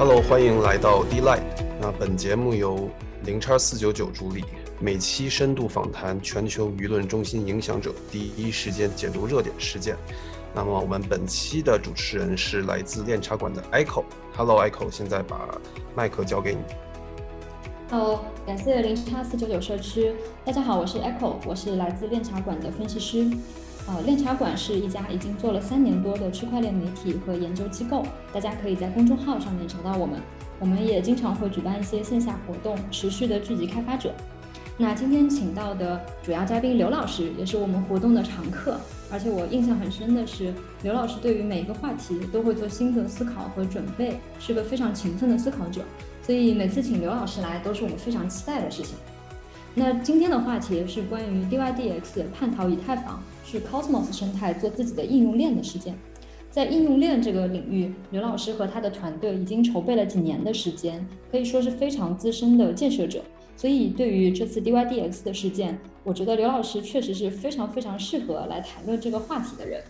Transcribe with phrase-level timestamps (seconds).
[0.00, 1.42] Hello，欢迎来到 D Light。
[1.78, 2.88] 那本节目由
[3.22, 4.42] 零叉四九九主理，
[4.80, 9.94] 每期深度访谈全球舆论中心影响者，第一时间解读热点事件。
[10.54, 14.02] 那么我们本期的主持人是来自炼茶馆的 Echo。
[14.34, 15.54] Hello，Echo，现在把
[15.94, 16.60] 麦克交给你。
[17.90, 20.14] Hello，感谢零叉四九九社区。
[20.46, 23.26] 大家好，我是 Echo，我是来自炼茶馆的分析师。
[23.88, 30.20] 呃，炼茶馆是一家已经做了三年多的区块链媒体和研究机构，大家可以在公众号上面找到我们。
[30.60, 34.12] 我们也经常会举办一些线下活动，持续的聚集开发者。
[34.76, 38.78] 那今天请到的主要嘉宾刘老师也是我们活动的常客，
[39.10, 45.82] 而且我印象很深的是，刘老师对于每一个话题都会做新的思考和准备，是个非常勤奋的思考者。
[46.22, 48.94] 所以每次请刘老师来都是我们非常期待的事情。
[49.74, 53.20] 那今天的话题是关于 DYDX 叛逃以太坊。
[53.50, 55.98] 去 Cosmos 生态做自己的应用链的事件，
[56.52, 63.20] 在应用链这个领域，刘老师和他的团队已经筹备了几年的时间，可以说是非常资深的建设者。
[63.56, 69.82] 所以对于这次 DYDX 的事件，我觉得刘老师确实是非常非常适合来谈论这个话题的人。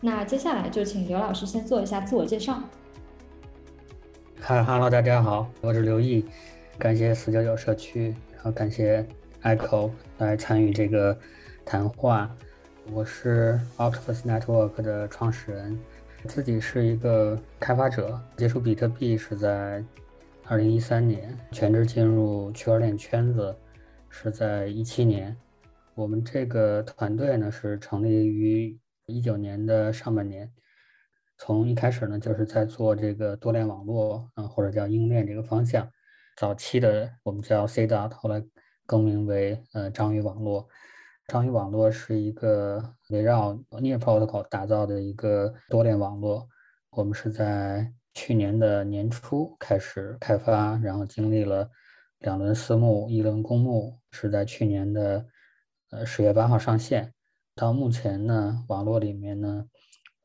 [0.00, 2.60] 那接下来就请刘老师先做一下自我介绍。
[4.40, 6.24] 嗨哈喽，大家好，我是刘毅，
[6.76, 9.06] 感谢四九九社区，然后感谢
[9.44, 11.16] Echo 来参与这个
[11.64, 12.28] 谈话。
[12.92, 15.78] 我是 Octopus Network 的创始人，
[16.26, 18.18] 自己是一个开发者。
[18.36, 19.84] 接触比特币是在
[20.46, 23.54] 2013年，全职进入区块链圈子
[24.08, 25.36] 是在一七年。
[25.94, 30.50] 我们这个团队呢是成立于一九年的上半年，
[31.38, 35.90] 从一开始呢就是在做这个多链网络，嗯，或者叫应链这个方向。
[36.36, 38.42] 早期的我们叫 C dot，后来
[38.86, 40.68] 更名为呃章鱼网络。
[41.28, 46.48] 章鱼网络是一个围绕 Near Protocol 打造的一个多链网络。
[46.90, 51.68] 我们是在去年的年初开始开发，然后经历了
[52.20, 55.26] 两轮私募、一轮公募，是在去年的
[55.90, 57.12] 呃十月八号上线。
[57.56, 59.66] 到目前呢，网络里面呢，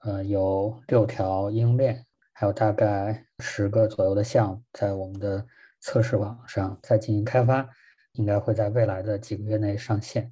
[0.04, 5.44] 呃有六条应用链，还有大概十个左右的项目在我们的
[5.80, 7.68] 测试网上在进行开发，
[8.14, 10.31] 应该会在未来的几个月内上线。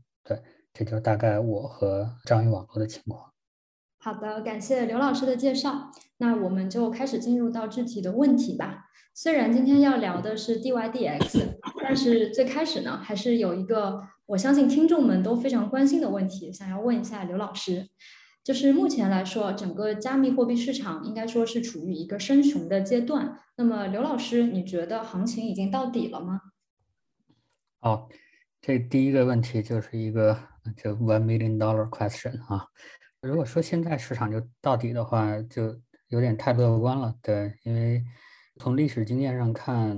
[0.79, 0.85] 对。
[0.85, 3.33] 这就大概我和章鱼网络的情况。
[3.97, 5.91] 好的，感谢刘老师的介绍。
[6.19, 8.85] 那我们就开始进入到具体的问题吧。
[9.13, 17.89] 虽然今天要聊的是 DYDX，但是最开始呢，还是有一个我相信听众们都非常关心的问题，想要问一下刘老师。
[18.41, 23.37] 就是目前来说，整个加密货币市场应该说是处于一个升熊的阶段。
[23.57, 26.39] 那么刘老师，你觉得行情已经到底了吗？
[27.81, 28.07] 哦，
[28.61, 30.47] 这第一个问题就是一个。
[30.77, 32.65] 就 one million dollar question 啊，
[33.21, 37.13] 如果说现在市场就到底的话，就有点太乐观了。
[37.21, 38.03] 对，因为
[38.57, 39.97] 从历史经验上看，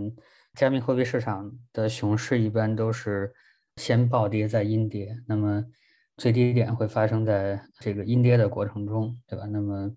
[0.54, 3.34] 加密货币市场的熊市一般都是
[3.76, 5.64] 先暴跌再阴跌，那么
[6.18, 9.46] 最低点会发生在这个阴跌的过程中，对吧？
[9.46, 9.92] 那么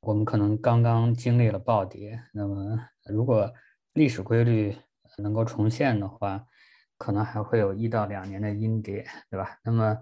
[0.00, 3.52] 我们可能刚刚经历了暴跌，那么如果
[3.94, 4.76] 历史规律
[5.18, 6.44] 能够重现的话。
[7.02, 9.58] 可能还会有一到两年的阴跌，对吧？
[9.64, 9.98] 那么，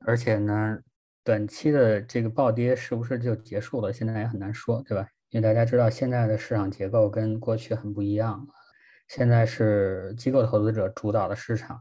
[0.00, 0.78] 而且呢，
[1.24, 3.90] 短期的这个暴跌是不是就结束了？
[3.90, 5.08] 现在也很难说，对吧？
[5.30, 8.46] 因为大家知道现在的市场结构跟过去很不一样，
[9.08, 11.80] 现在是机构投资者主导的市场。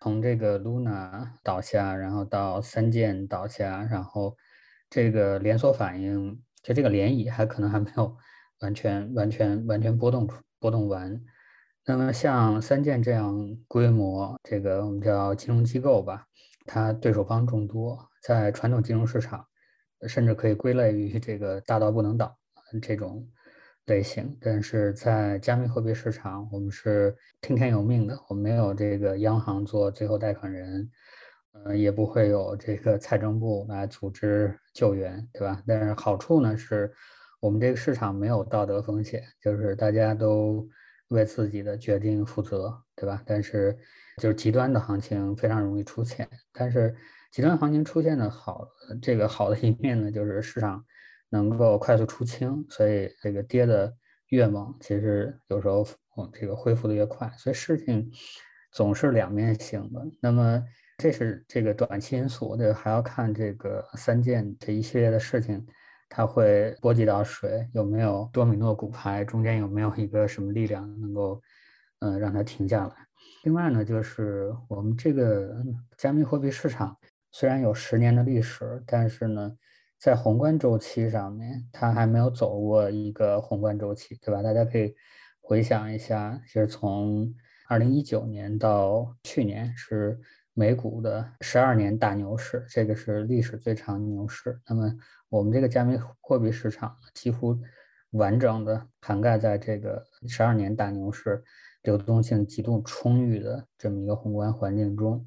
[0.00, 4.36] 从这个 Luna 倒下，然后到三剑倒下，然后
[4.90, 8.16] 这个连锁反应，就这个涟漪还可能还没有
[8.62, 11.20] 完全、完全、完全波动出、波动完。
[11.88, 16.22] 那么像三建这样规模，这个我们叫金融机构吧，
[16.66, 19.42] 它对手方众多，在传统金融市场，
[20.06, 22.36] 甚至可以归类于这个大到不能倒
[22.82, 23.26] 这种
[23.86, 24.36] 类型。
[24.38, 30.90] 但是在加密货币市场，我们是听天由命的，我们没有这个央行做最后贷款人，
[31.52, 35.62] 嗯，也不会有这个财政部来组织救援，对吧？
[35.66, 36.92] 但是好处呢是，
[37.40, 40.68] 我们这个市场没有道德风险，就是大家都。
[41.08, 43.22] 为自己的决定负责，对吧？
[43.26, 43.76] 但是
[44.18, 46.28] 就是极端的行情非常容易出现。
[46.52, 46.94] 但是
[47.32, 48.66] 极端行情出现的好，
[49.00, 50.84] 这个好的一面呢，就是市场
[51.30, 53.94] 能够快速出清，所以这个跌的
[54.28, 55.86] 越猛，其实有时候
[56.32, 57.30] 这个恢复的越快。
[57.38, 58.10] 所以事情
[58.72, 60.06] 总是两面性的。
[60.20, 60.62] 那么
[60.98, 65.66] 这是这个短期因素，这还要看这个三件这一系列的事情。
[66.08, 67.68] 它会波及到谁？
[67.72, 69.24] 有没有多米诺骨牌？
[69.24, 71.40] 中间有没有一个什么力量能够，
[72.00, 72.94] 呃，让它停下来？
[73.44, 75.54] 另外呢，就是我们这个
[75.96, 76.96] 加密货币市场
[77.30, 79.56] 虽然有十年的历史，但是呢，
[79.98, 84.42] 在宏观周期上面，它还没有走过一个宏观周期，对吧？
[84.42, 84.94] 大家可以
[85.40, 87.32] 回想一下，其实从
[87.68, 90.18] 二零一九年到去年是
[90.52, 94.58] 美股的十二年大牛市，这个是历史最长牛市。
[94.66, 94.92] 那么
[95.28, 97.58] 我们这个加密货币市场几乎
[98.12, 101.42] 完整的涵盖在这个十二年大牛市，
[101.82, 105.24] 流动性极度充裕的这么一个宏观环境中。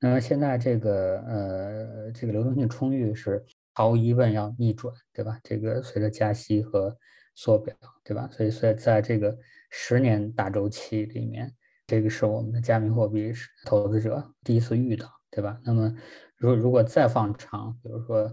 [0.00, 3.44] 那么现在这个呃，这个流动性充裕是
[3.74, 5.38] 毫无疑问要逆转，对吧？
[5.44, 6.96] 这个随着加息和
[7.34, 8.28] 缩表，对吧？
[8.32, 9.36] 所以，所以在这个
[9.70, 11.54] 十年大周期里面，
[11.86, 13.32] 这个是我们的加密货币
[13.64, 15.60] 投资者第一次遇到，对吧？
[15.64, 15.94] 那么，
[16.36, 18.28] 如如果再放长，比如说，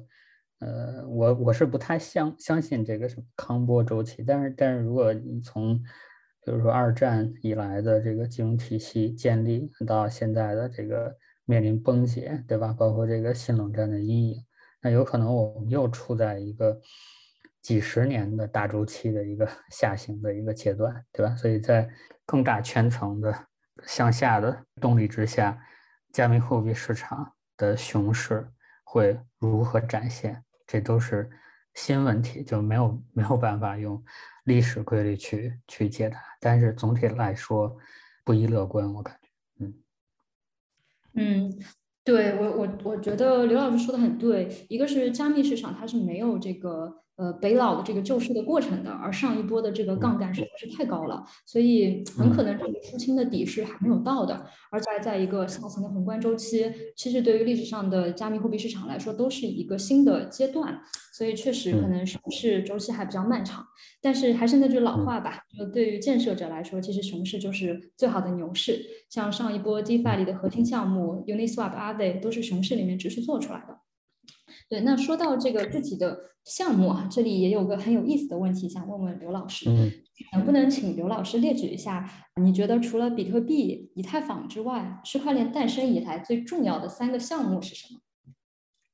[0.59, 5.77] 呃，我我是不太相相信这个什么康波周期，但是，但是如果你从，
[6.45, 11.15] 比如说二战以来的这个金融体系建立到现在的这个。
[11.45, 12.71] 面临崩解，对吧？
[12.77, 14.45] 包括这个新冷战的阴影，
[14.83, 16.79] 那有可能我们又处在一个
[17.59, 21.35] 几十年的大周期的一个 下行的一个阶段，对吧？
[21.35, 21.89] 所以在
[22.23, 23.33] 更大圈层的
[23.83, 25.59] 向下的动力之下，
[26.13, 28.47] 加密货币市场的熊市
[28.83, 30.43] 会如何展现？
[30.69, 31.27] 这都是
[31.73, 33.99] 新问题，就没有没有办法用
[34.43, 36.19] 历史规律去去解答。
[36.39, 37.75] 但是总体来说，
[38.23, 39.29] 不宜乐观，我感觉。
[39.65, 39.73] 嗯，
[41.13, 41.59] 嗯
[42.03, 47.01] 对我我我觉得刘老师说的很对，一个是加密市场它是没有这个。
[47.19, 54.45] 呃，北老的这个救市的过程的，而上一波的这个杠杆实在是太高了，所以很可能这个出清的底是还没有到的。
[54.71, 60.79] 而在在一个下行的宏观周期，其实对于历史上的加密货币市场来说，都是一个新的阶段，
[61.11, 63.65] 所以确实可能熊市周期还比较漫长。
[64.01, 68.79] 但是还是那句老话吧，就对于建设者来说，其实熊市就是最好的牛市。
[69.09, 73.77] 像上一波 DeFi 里的核心项目 Uniswap、Aave 都是熊市里面持续做出来的。
[74.69, 79.67] 对，那说到这个具体的项目啊，这里也有个很有意思的问题，想问问刘老师，
[80.33, 82.07] 能不能请刘老师列举一下，
[82.39, 87.99] 你觉得除了比特币、以太坊之外，区块链诞生以来最重要的三个项目是什么？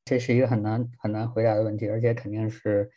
[0.06, 2.90] 这是一个很难很难回答的问题，而且肯定是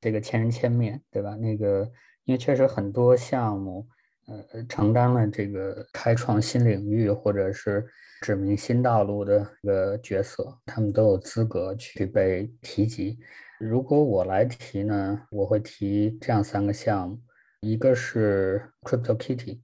[0.00, 1.36] 这个千人千面对吧？
[1.36, 1.92] 那个，
[2.24, 3.86] 因为确实很多项目，
[4.26, 7.86] 呃，承担了这个开创新领域或者是。
[8.20, 13.18] 指明新道路的一个角色，他们都有资格去被提及。
[13.60, 17.20] 如果我来提呢，我会提这样三个项目，
[17.60, 19.60] 一个是 Crypto Kitty，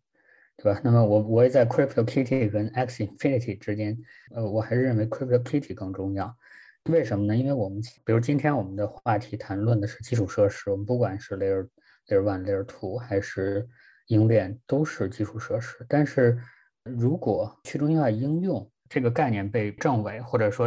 [0.58, 0.78] 对吧？
[0.84, 3.96] 那么我我也在 Crypto Kitty 跟 X Infinity 之间，
[4.34, 6.36] 呃，我还是认为 Crypto Kitty 更重要。
[6.90, 7.34] 为什么呢？
[7.34, 11.66] 因为我们比如今天我们的话题谈论的是基础设施，我们不管是 Layer
[12.08, 13.66] Layer One、Layer Two 还是
[14.10, 16.38] 应链，都是基础设施，但是。
[16.82, 20.66] 如果去中心化应用这个概念被证伪，或者说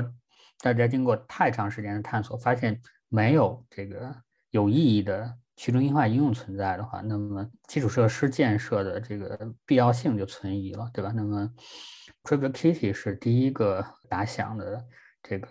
[0.60, 2.80] 大家经过太长时间的探索，发现
[3.10, 4.16] 没有这个
[4.52, 11.12] 有意义的去中心化应用存在的话，那么基础设施建设的这个必要性就存疑了，对吧？
[11.16, 11.52] 那么
[12.24, 14.86] CryptoKitty 是第一个打响的
[15.24, 15.48] 这个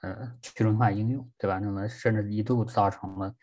[0.00, 1.58] 呃去中心化应用，对吧？
[1.58, 3.34] 那么甚至一度造成了。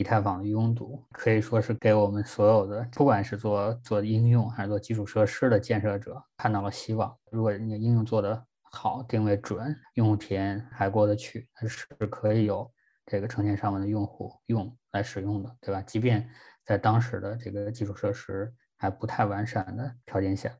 [0.00, 7.14] 以太坊的拥堵可以说是给我们所有的，不管是做做应用还是做基础设施的建设者看到了希望。
[7.30, 12.72] 如果你应用做得好，定位准，用户体验还过得去，是可以有
[13.04, 15.82] 这个成千上万的用户用来使用的，对吧？
[15.82, 16.26] 即便
[16.64, 20.50] 在当时的这个基础设施还不太完善的条件下。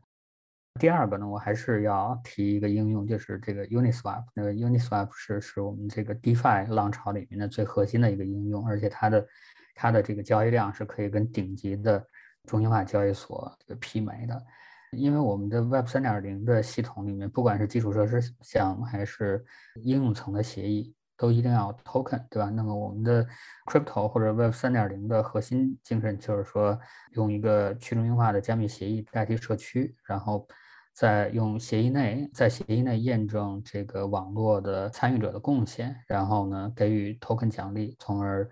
[0.80, 4.24] 第二个呢，我还是要提一个应用，就是这个 Uniswap。
[4.34, 9.26] 那个 Uniswap 是是我们这个 DeFi 浪潮里面的最核心的一个应用，而且它的
[9.74, 12.02] 它的这个交易量是可以跟顶级的
[12.46, 14.42] 中心化交易所这个媲美的。
[14.92, 19.44] 因为我们的 Web 三点零的系统里面，不管是基础设施项目还是
[19.82, 22.48] 应用层的协议，都一定要 Token，对吧？
[22.48, 23.26] 那么我们的
[23.66, 26.80] Crypto 或者 Web 三点零的核心精神就是说，
[27.12, 30.48] 用一个去中心化的加密协议代替社区，然后。
[31.00, 38.46] 在用协议内，在协议内验证这个网络的参与者的贡献，然后呢给予 token 奖励，从而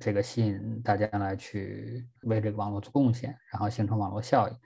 [0.00, 4.56] 这个吸引大家来去为这个网络做贡献，然后形成网络效应。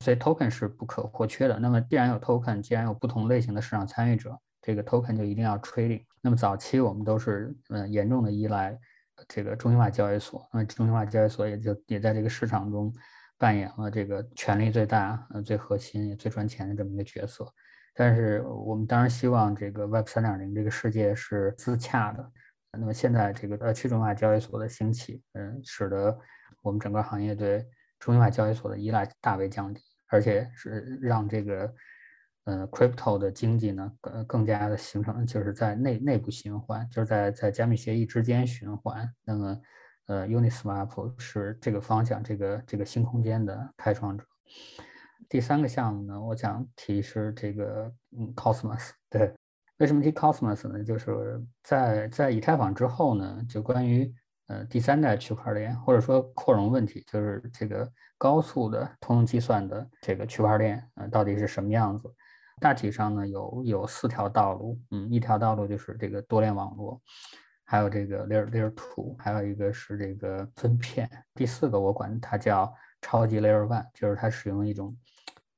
[0.00, 1.58] 所以 token 是不可或缺的。
[1.58, 6.04] 那么既然有 token，既然有不同类型的市场参与者，这个 token 就一定要 trading。
[6.20, 8.78] 那么早期我们都是嗯严重的依赖
[9.26, 12.92] 这个中心化交易所，那么中心化交易所也就也在这个市场中。
[13.40, 17.50] 扮演了这个权力最大、呃最核心也最赚钱的这么一个角色，
[17.94, 22.32] 但是我们当然希望这个 Web 三点零这个世界是自洽的。
[22.72, 26.16] 那么现在这个呃去中心化交易所的兴起，嗯，使得
[26.60, 27.66] 我们整个行业对
[27.98, 31.74] 中心化交易所的依赖大为降低，而且是让这个
[32.44, 39.10] 呃 crypto 的经济呢更更加的形成，就是在内内部循环，就是在在加密协议之间循环。
[39.24, 39.58] 那么
[40.10, 44.24] 呃，Uniswap 是这个方向，这个这个新空间的开创者。
[45.28, 47.88] 第三个项目呢，我想提是这个
[48.18, 48.90] 嗯，Cosmos。
[49.08, 49.32] 对，
[49.78, 50.82] 为什么提 Cosmos 呢？
[50.82, 54.12] 就是在在以太坊之后呢，就关于
[54.48, 57.88] 呃第三代区块链或者说扩容问题，就是这个
[58.18, 62.12] 高速的通用计算的这个区块链呃到底是什么样子？
[62.60, 67.00] 大体上呢有有四条道路，嗯，一条道路就是这个多链网络。
[67.70, 74.92] 还有这个 layer layer two，还有一个是这个分片，第四个我管它叫超级 layer one，就是它使用一种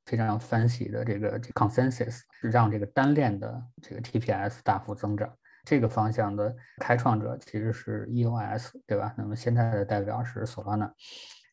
[0.04, 5.34] 非常 fancy 的这个 consensus，让这个单链的这个 TPS 大幅增长。
[5.64, 9.14] 这个方向的开创者其实是 EOS，对吧？
[9.16, 10.92] 那么现在的代表是 Solana。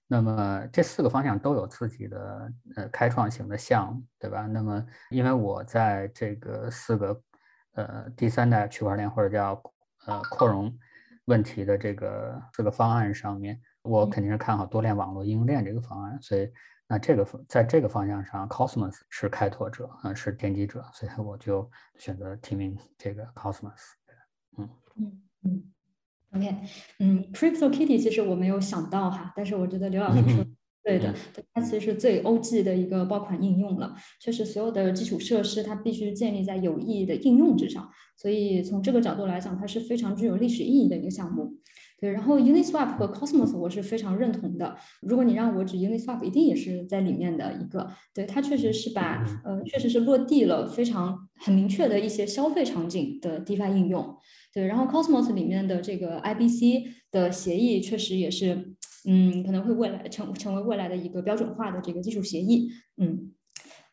[0.07, 4.41] 那么这四个方向都有自己的呃开创型的项目，对吧？
[4.45, 7.21] 那么因为我在这个四个
[7.75, 9.55] 呃第三代区块链或者叫
[10.05, 10.75] 呃，扩容
[11.25, 16.51] 问题的这个这个方案上面，我肯定是看好多链网络应用链这个方案，所以
[16.87, 23.93] 那这个在这个方向上，Cosmos 是开拓者，嗯，是奠基者，所以我就选择提名这个 Cosmos。
[24.57, 25.63] 嗯嗯嗯
[26.31, 26.55] ，OK，
[26.99, 30.45] 嗯，Crypto Kitty 其实我没有想到哈，但是我觉得刘老师说。
[30.83, 31.13] 对的，
[31.53, 33.95] 它其实是最 OG 的一个爆款应用了。
[34.19, 41.57] 确实，所有的基础设施它必须建立在有意义的应用之上，所以从这个角度来讲，它是非常具有历史意义的一个项目。
[41.99, 44.77] 对，然后 Uniswap 和 Cosmos 我是非常认同的。
[45.01, 47.89] 如果你让我指 Uniswap，一定也是在里面的一个。
[48.13, 54.15] 对，它确实是把呃，确实是落地了非常很明确的一些消费场景的 DeFi 应用。
[54.53, 58.75] 对，然后 Cosmos 里面的这个 IBC 的协议确实也是。
[59.05, 62.69] 嗯，可能会未来成成为未来的一个标准化的这个技术协议。
[62.97, 63.31] 嗯，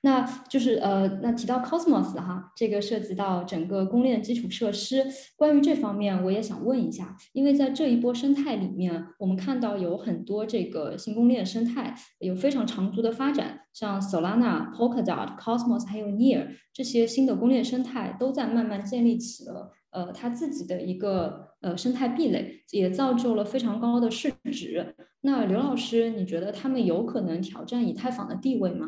[0.02, 5.06] 那就是呃，那提到 Cosmos 哈，这个涉及到整个公链基础设施。
[5.36, 19.72] 关于这方面，我也想问一下，因为在这一波生态里面，我们看到有很多这个新公链生态有非常长足的发展，像 Solana、Polkadot、Cosmos 还有 Near 这些新的公链生态都在慢慢建立起了。
[19.90, 24.94] 呃，它自己的一个呃生态壁垒，也造就了非常高的市值。
[25.20, 28.86] 那刘老师，你觉得他们有可能挑战以太坊的地位吗？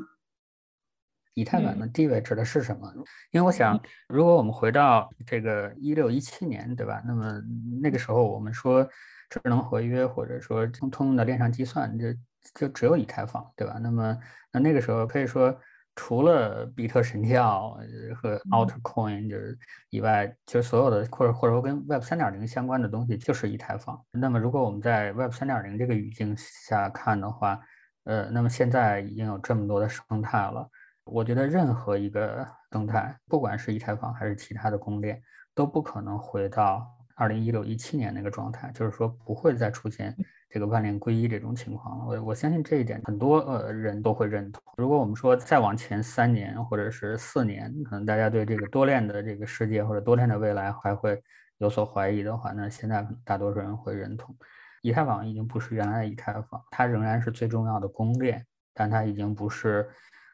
[1.34, 2.92] 以太坊的地位指的是什么？
[3.30, 7.02] 因为我想，如果我们回到这个一六一七年，对吧？
[7.06, 7.40] 那么
[7.82, 8.88] 那个时候我们说
[9.30, 12.06] 智能合约或者说通通用的链上计算，就
[12.54, 13.78] 就只有以太坊，对吧？
[13.82, 14.18] 那么
[14.52, 15.58] 那那个时候可以说。
[16.00, 17.76] 除了比特神教
[18.14, 19.58] 和 Altcoin 就是
[19.90, 24.00] 以外，其实所有的或者或者说跟 Web 三点零相关的东西，就是以太坊。
[24.12, 27.60] 那么如果我们在 Web 三点零这个语境下看的话，
[28.04, 30.70] 呃，那么现在已经有这么多的生态了，
[31.02, 35.20] 我觉得任何一个生态，不管是以太坊还是其他的公链，
[35.52, 36.88] 都不可能回到
[37.18, 40.16] 二零一六一七年那个状态，就是说不会再出现。
[40.50, 44.62] 这个万链归一这种情况了，我我相信这一点很多呃人都会认同。
[44.78, 51.22] 如果我们说再往前三年或者是四年，可能大家对这个多链的这个世界或者多链的未来还会
[51.58, 54.34] 有所怀疑的话，那现在大多数人会认同，
[54.80, 59.86] 以太坊已经不是原来的以太坊，它仍然是最重要的公链，但它已经不是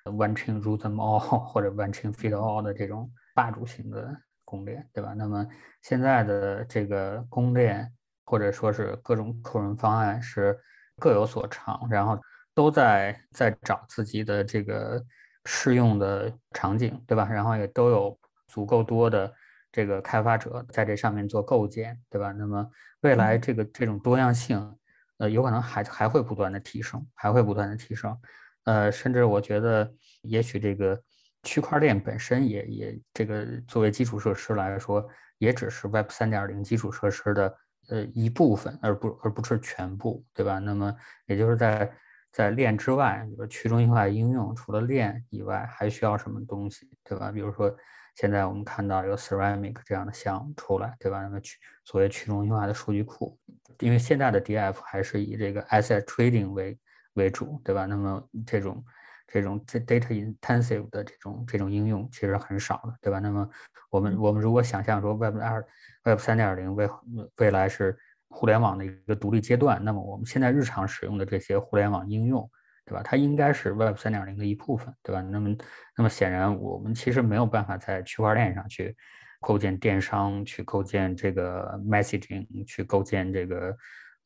[0.05, 4.17] one chain rule them all 或者 one chain feed all 的这种霸主型的
[4.56, 5.14] 公链，对吧？
[5.14, 5.46] 那么
[5.82, 7.92] 现在的这个公链。
[8.26, 10.58] 或者说是各种扩容方案是
[10.99, 12.18] 各有所长，然后
[12.54, 15.04] 都在在找自己的这个
[15.44, 17.28] 适用的场景，对吧？
[17.30, 18.18] 然后也都有
[18.49, 19.30] 足够多的
[19.70, 22.32] 这个开发者在这上面做构建，对吧？
[22.32, 22.66] 那么
[23.02, 24.75] 未来这个这种多样性，
[25.18, 28.18] 呃，有可能还还会不断的提升，还会不断的提升，
[28.64, 29.92] 呃，甚至我觉得
[30.23, 30.99] 也许这个
[31.44, 35.06] 区块链本身也也这个作为基础设施来说，
[35.38, 37.54] 也只是 Web 三点零基础设施的。
[37.90, 40.58] 呃，一部分，而不而不是全部，对吧？
[40.58, 40.96] 那么，
[41.26, 41.92] 也就是在
[42.32, 47.30] 在链之外，比如去中心化应用，除了链以外，还需要什么东西，对吧？
[47.30, 47.70] 比如说，
[48.16, 51.20] 现在我们看到有 Ceramic 这样的项目出来，对吧？
[51.20, 53.38] 那么去所谓去中心化的数据库，
[53.80, 56.78] 因为现在的 DF 还是以这个 Asset Trading 为
[57.12, 57.84] 为主，对吧？
[57.84, 58.82] 那么这种
[59.26, 63.19] 这种这 Data Intensive 的这种这种应用其实很少的，对吧？
[63.19, 63.49] 那么
[63.90, 65.66] 我们我们如果想象说 Web 二
[66.04, 66.88] Web 三点零未
[67.37, 67.97] 未来是
[68.28, 72.49] 互联网的一个独立阶段，那么我们现在日常使用的这些互联网应用，
[72.85, 73.02] 对吧？
[73.02, 75.23] 它应该是 Web 三点零的一部分，对吧？
[75.23, 75.57] 那么，
[75.97, 78.97] 那么显然我们其实没有办法在区块链上去
[79.40, 83.76] 构建电商，去构建这个 messaging，去构建这个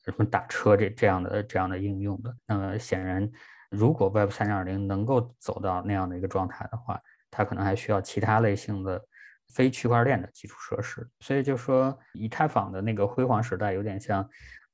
[0.04, 2.34] 什么打车这这样的这样的应用的。
[2.46, 3.30] 那么显然，
[3.70, 9.02] 如果 Web 三点零能够走到那样的一个状态的话，它可能还需要其他类型的。
[9.54, 14.28] 非区块链的基础设施，所以就说以太坊的那个辉煌时代有点像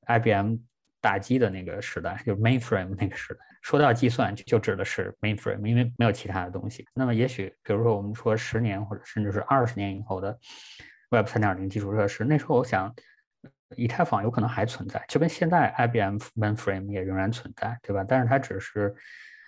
[0.08, 0.56] IBM
[1.00, 3.40] 大机的那个时代，就是 mainframe 那个时代。
[3.62, 6.84] 说到计算，就指的是 mainframe，因为没有其他的东西。
[6.92, 10.36] 那么也许，比如说我们说十年或者甚至是二十年以后的
[11.10, 12.92] Web 三点零基础设施，那时候我想，
[13.76, 18.04] 以太坊有可能还存在，就跟现在 IBM mainframe 也仍然存在，对吧？
[18.06, 18.94] 但是它只是。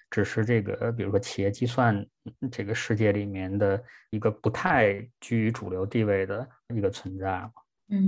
[0.09, 2.07] 只是这个，比如说企业计算
[2.49, 7.51] 这个世界里面的一个不太居于主流地位的一个存在嘛。
[7.89, 8.07] 嗯，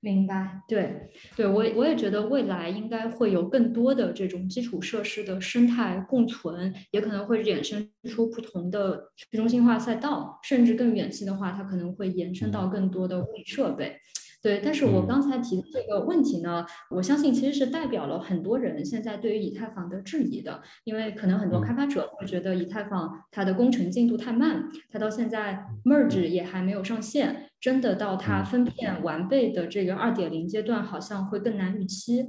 [0.00, 0.60] 明白。
[0.66, 13.96] 对，对我我也觉得未来应该会有更多的这种基础设施的生态共存，也可能会衍生出不同的去中心化赛道，甚至更远期的话，它可能会延伸到更多的物理设备。
[14.42, 32.26] 对，但是我刚才提的这个问题呢，我相信其实是代表了很多人现在对于以太坊的质疑的，因为可能很多开发者会觉得以太坊它的工程进度太慢，它到现在 merge 也还没有上线，真的到它分片完备的这个二点零阶段，好像会更难预期。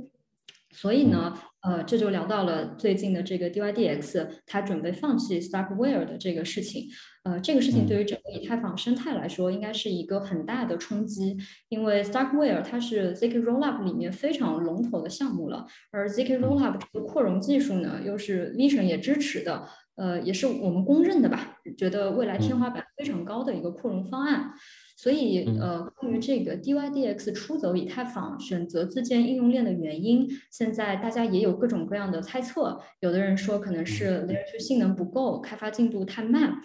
[0.74, 6.88] 所以呢，呃，这就聊到了最近的这个 DYDX，它准备放弃 Starkware 的这个事情。
[7.24, 11.38] 呃，这个事情对于整个以太坊生态来说，应该是一个很大的冲击，
[11.70, 19.66] 因为 Starkware 它是 zk Rollup 里面非常龙头的项目了，而 zk Rollup 这个扩容技术呢，又是 Vision 也支持的，
[19.96, 24.52] 呃，也是我们公认的吧，觉得未来天花板非常高的一个扩容方案。
[24.96, 32.80] 所以，呃，关于这个 DYDX 出走以太坊、选择自建应用链的原因，现在大家也有各种各样的猜测。
[33.00, 36.62] 有的人说可能是 Layer 2性能不够，开发进度太慢。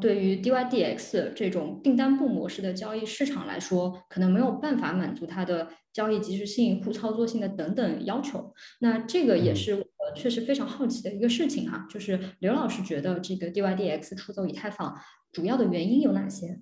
[0.00, 8.52] 对于 DYDX 这种订单部模式的交易市场来说，可能没有办法满足它的交易及时性、互操作性的等等要求。
[8.80, 14.96] 那这个也是我确实非常好奇的一个事情哈，就是刘老师觉得这个 DYDX 出走以太坊
[15.32, 16.60] 主要的原因有哪些？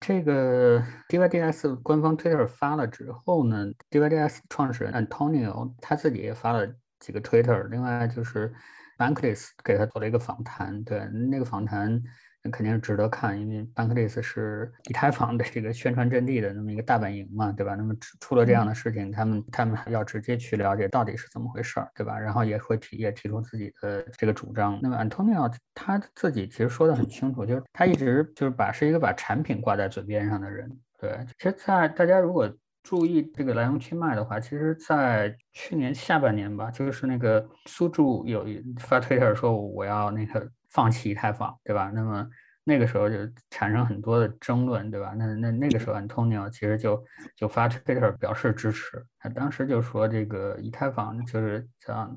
[0.00, 6.66] 这个 DYDS 官方 Twitter 发了之后呢，DYDS 创始人 Antonio 他自己也发了
[6.98, 8.50] 几个 Twitter，另外就是
[8.96, 12.02] Bankless 给他做了一个访谈，对那个访谈。
[12.42, 17.74] 那肯定是值得看，因为 Bankless 是以太坊的这个宣传阵地的那么一个大本营嘛，对吧？
[17.74, 22.18] 那么出了这样的事情，他们他们还要直接去了解到底是怎么回事儿，对吧？
[22.18, 24.78] 然后也会提也提出自己的这个主张。
[24.82, 30.70] 那么 Antonio 他自己其实说的很清楚，就是他一直就是把是一个把产品挂在嘴边上的人。
[30.98, 32.50] 对，其实，在大家如果
[32.82, 38.46] 注意这个来龙去脉的话，其实，在去年下半年吧，就是那个苏柱有
[38.78, 40.50] 发 Twitter 说我要那个。
[40.70, 41.90] 放弃以太坊，对吧？
[41.94, 42.28] 那么
[42.64, 43.16] 那个时候就
[43.50, 45.12] 产生很多的争论，对吧？
[45.16, 47.04] 那那那个时候，Antonio 其实就
[47.34, 49.04] 就发 Twitter 表示支持。
[49.18, 52.16] 他当时就说，这个以太坊就是叫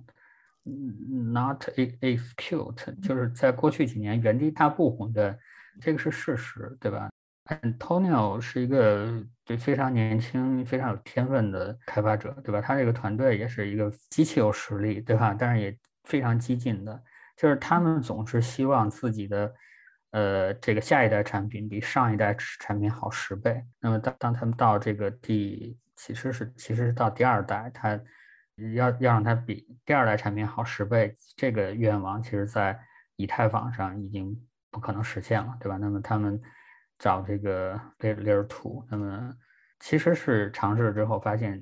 [0.64, 5.38] not execute，就是在过去几年原地踏步的，
[5.82, 7.10] 这个是事实，对吧
[7.46, 12.62] ？Antonio 是一个就非常年轻、非常有天分的开发者，对吧？
[12.62, 15.36] 他这个团队也是一个极其有实力，对吧？
[15.38, 17.02] 但是也非常激进的。
[17.36, 19.54] 就是他们总是希望自己的，
[20.12, 23.64] 呃，这个下一代产品比上一代产品好十倍。
[23.80, 28.00] 那么当当他们到这个第，其实是其实是到第二代，他
[28.76, 32.80] 要要让它比第二代产品好十倍，这个愿望其实在
[33.16, 35.78] 以太坊上已经不可能实现了，对吧？
[35.78, 36.40] 那么他们
[37.00, 39.34] 找这个 Layer Two，那么
[39.80, 41.60] 其实是尝试之后发现，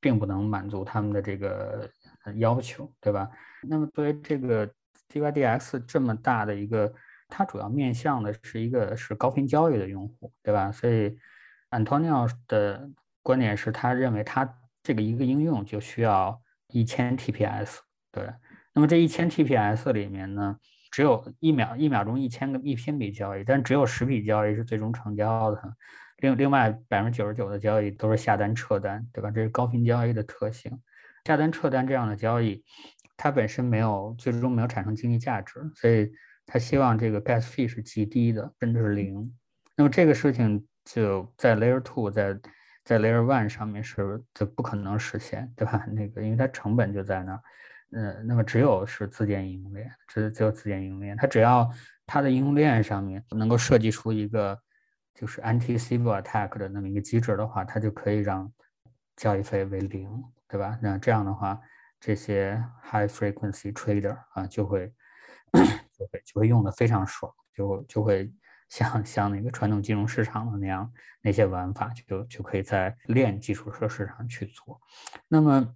[0.00, 1.88] 并不能满足他们的这个
[2.34, 3.30] 要求，对吧？
[3.62, 4.68] 那么作为这个。
[5.12, 6.92] DYDX 这么大的一个，
[7.28, 10.70] 它主要面向的是一个是高频交易的用户，对吧？
[10.72, 11.16] 所以
[11.70, 12.88] Antonio 的
[13.22, 17.78] 观点是他认为他这个一个应用就需要一千 TPS，
[18.12, 18.28] 对。
[18.72, 20.56] 那么这一千 TPS 里面呢，
[20.90, 25.62] 只有一秒一秒钟一千个一千笔交易，但只有十笔交易是最终成交的，
[26.18, 29.30] 另另外百分之九十九的交易都是下单撤单，对吧？
[29.30, 30.80] 这是高频交易的特性，
[31.24, 32.64] 下单撤单这样的交易。
[33.16, 36.10] 它本身没有最终没有产生经济价值，所以
[36.44, 39.32] 他希望这个 gas fee 是极低的，甚至是零。
[39.76, 42.38] 那么这个事情就在 layer two 在
[42.84, 45.86] 在 layer one 上面是就不可能实现，对吧？
[45.92, 47.40] 那个因为它成本就在那儿，
[47.92, 51.70] 嗯，那么只有是自建应用链，只只有自建应用链，它只要
[52.06, 54.58] 它的应用链上面能够设计出一个
[55.14, 58.52] 就是 anti civil attack 的那么一个机制的话，它就可以让
[59.16, 60.10] 交易费为零，
[60.48, 60.76] 对吧？
[60.82, 61.60] 那这样的话。
[62.06, 64.92] 这些 high frequency trader 啊，就会
[65.96, 68.30] 就会就会用的非常爽，就就会
[68.68, 74.78] 像像那个传统金融市场的那样，那些玩法就就可以在链基础设施上去做。
[75.28, 75.66] 那么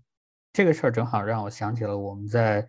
[0.53, 2.69] 这个事儿正好让我想起了我们在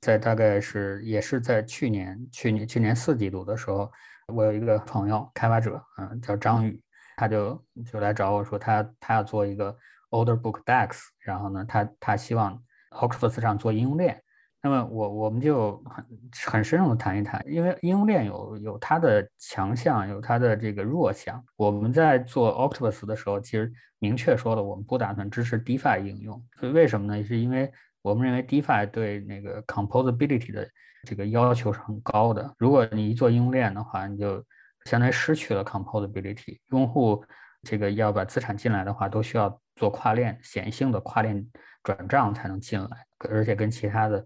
[0.00, 3.90] 在大概是也是在去年去年去年四季度的时候，
[4.28, 6.80] 我有一个朋友开发者，嗯，叫张宇，
[7.16, 9.76] 他就就来找我说他他要做一个。
[10.10, 14.22] Order Book DEX，然后呢，他他希望 Octopus 上做应用链。
[14.62, 16.04] 那么我我们就很
[16.46, 21.42] 很深入的谈一谈，因为应用链有有它的强项，有它的这个弱项。
[21.56, 26.44] 我们在做 Octopus 的时候，其实明确说了，我们不打算支持 DeFi 应用。
[26.58, 27.24] 所以为什么呢？
[27.24, 27.72] 是因为
[28.02, 30.68] 我们认为 DeFi 对那个 Composability 的
[31.08, 32.54] 这个要求是很高的。
[32.58, 34.44] 如果你一做应用链的话，你就
[34.84, 36.58] 相当于失去了 Composability。
[36.70, 37.24] 用户
[37.62, 41.46] 这个要把资产进来的话，都需要做跨链显性的跨链
[41.82, 44.24] 转账才能进来，而且跟其他的。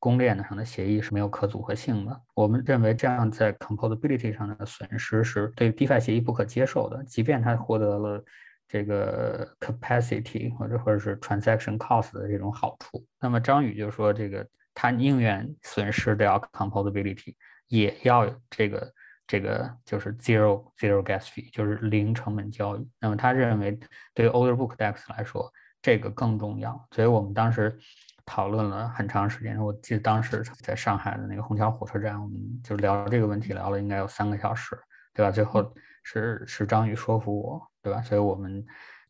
[0.00, 2.22] 公链上的协议是没有可组合性的。
[2.32, 8.24] 我们认为这样在 composability 上的损失是对 DeFi 协议不可接受的，即便它获得了
[8.68, 13.04] 这个 capacity 或者或者是 transaction cost 的这种好处。
[13.20, 17.34] 那么张宇就说，这个他宁愿损失掉 composability，
[17.66, 18.92] 也要这个
[19.26, 22.88] 这个就是 zero zero gas fee，就是零成本交易。
[23.00, 23.76] 那么他认为
[24.14, 26.88] 对于 Order Book DEX 来说，这个更重要。
[26.90, 27.78] 所以我们当时。
[28.30, 34.78] 讨论了很长时间，我记得当时在上海的那个虹桥火车站，我们就聊这个问题，聊了应该有三个小时，
[35.14, 35.30] 对吧？
[35.30, 38.02] 最后是是张宇说服我，对吧？
[38.02, 38.62] 所以我们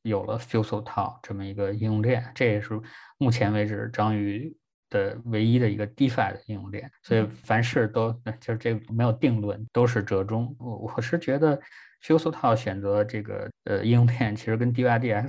[0.03, 2.81] 有了 Fuso 套这么一个应用链，这也是
[3.19, 4.57] 目前为止张宇
[4.89, 6.89] 的唯一的一个 DeFi 的应用链。
[7.03, 10.55] 所以凡事都就是这没有定论，都是折中。
[10.61, 11.61] 我我是觉得
[12.05, 15.29] Fuso 套选择这个呃应用链，其实跟 DYDF。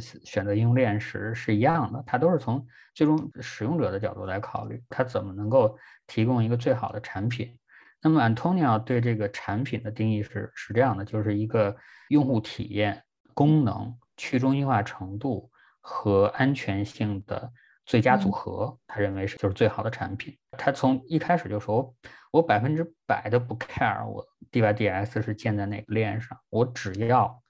[0.00, 7.58] 选择应用链时是一样的，它都是从最终使用者的角度来考虑，它怎么能够提供一个最好的产品。
[8.02, 11.74] 那么 Antonio 对这个产品的定义是是这样的，就是一个
[12.08, 17.50] 用户体验、功能、去中心化程度和安全性的
[17.86, 20.36] 最佳组合，他认为是就是最好的产品。
[20.52, 21.94] 他从一开始就说，
[22.30, 27.40] 我我百分之百的不 care 我 DYDS 是建在哪个链上，我只要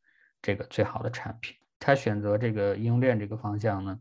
[0.42, 1.57] 这个最好的产品。
[1.85, 3.99] 他选择这个应用链这个方向呢，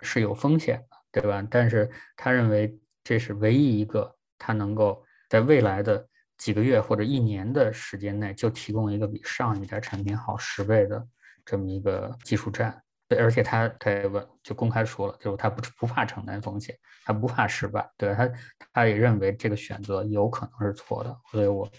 [0.00, 0.78] 是有风险
[1.12, 1.46] 的，对吧？
[1.50, 11.06] 但是他认为这是唯一一个他能够在未来的几个月或者一年的时间内就提供一个比上一代产品好十倍的
[11.44, 12.82] 这么一个技术栈。
[13.08, 18.30] 对，而且他他也问，就公开说了，就是他不不怕承担风险，他不怕失败，对他
[18.72, 21.70] 他也认为这个选择有可能是错的，所以我。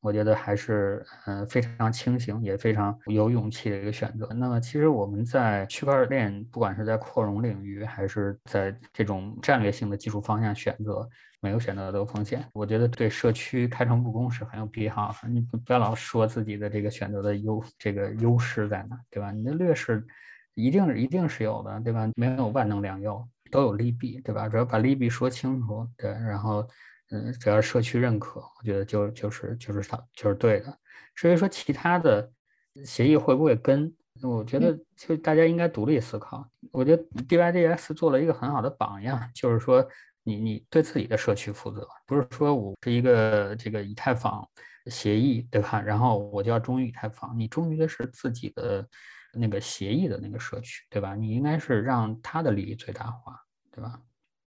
[0.00, 4.26] 我觉得还是嗯非常清醒，也非常有勇气的一个选择。
[4.34, 11.06] 那么，其实我们在区块链，不管是在扩容领域，还是在这种战略性的技术方向选择，
[11.40, 12.42] 每个选择都有风险。
[12.54, 15.14] 我觉得对社区开诚布公是很有必要。
[15.28, 19.30] 你不要老说自己的这个选择的优这个优势在哪，对吧？
[19.30, 20.02] 你的劣势
[20.54, 22.08] 一定一定是有的，对吧？
[22.16, 24.48] 没有万能良药，都有利弊，对吧？
[24.48, 26.66] 只要把利弊说清楚，对，然后。
[27.10, 30.78] 嗯，只要社区认可，我觉得就就是就是它就是对的。
[31.14, 32.30] 至于说其他的
[32.84, 33.92] 协议会不会跟，
[34.22, 36.48] 我觉得就大家应该独立思考。
[36.70, 39.84] 我觉得 DYDS 做了一个很好的榜样，就是说
[40.22, 44.48] 你你对自己的社区负责，不是说我是一个这个以太坊
[44.86, 45.80] 协议，对吧？
[45.82, 48.88] 然后我就要忠于以太坊，你忠于的是自己的
[49.34, 51.14] 那个协议的那个社区，对吧？
[51.16, 53.36] 你应该是让他的利益最大化，
[53.72, 54.00] 对吧？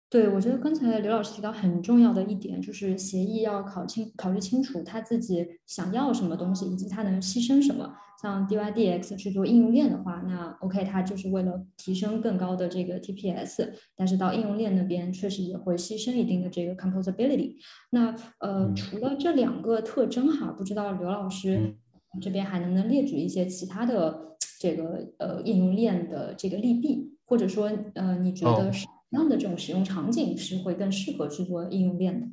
[0.09, 7.93] 对，我觉得刚才刘老师提到很重要的一点，就是协议要考清、考虑清楚他自己想要什么东西，以及他能牺牲什么。
[8.21, 17.57] 像 DYDX 去做应用链的话，那 OK，它就是为了提升更高的这个 TPS，但是到应用链那边确实也会牺牲一定的这个 composability。
[17.91, 21.75] 那呃，除了这两个特征哈，不知道刘老师
[22.19, 28.87] 这边还能不能列举一些其他的这个呃应用链的这个利弊，或者说呃，你觉得是？
[29.11, 32.27] 样的这种使用场景是会更适合去做应用链的。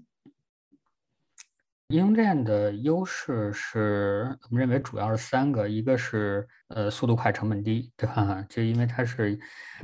[1.89, 8.45] 应用链的优势是我们认为主要是三个，一个是呃速度快、成本低，对吧？
[8.49, 9.39] 就因为它是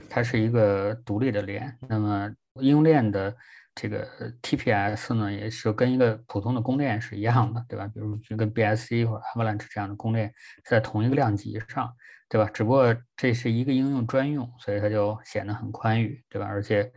[0.08, 3.36] 它是一个独立的链，那么应用链的
[3.74, 4.08] 这个
[4.42, 7.86] TPS 呢，也是跟一个普通的公链是一样的，对吧？
[7.86, 10.32] 比如就跟 BSC 或者 Avalanche 这样的公链
[10.64, 11.94] 在同一个量级上。
[12.30, 12.48] 对吧？
[12.54, 16.46] 只不过这是一个应用专用，所以它就显得很宽裕，对吧？
[16.46, 16.90] 而且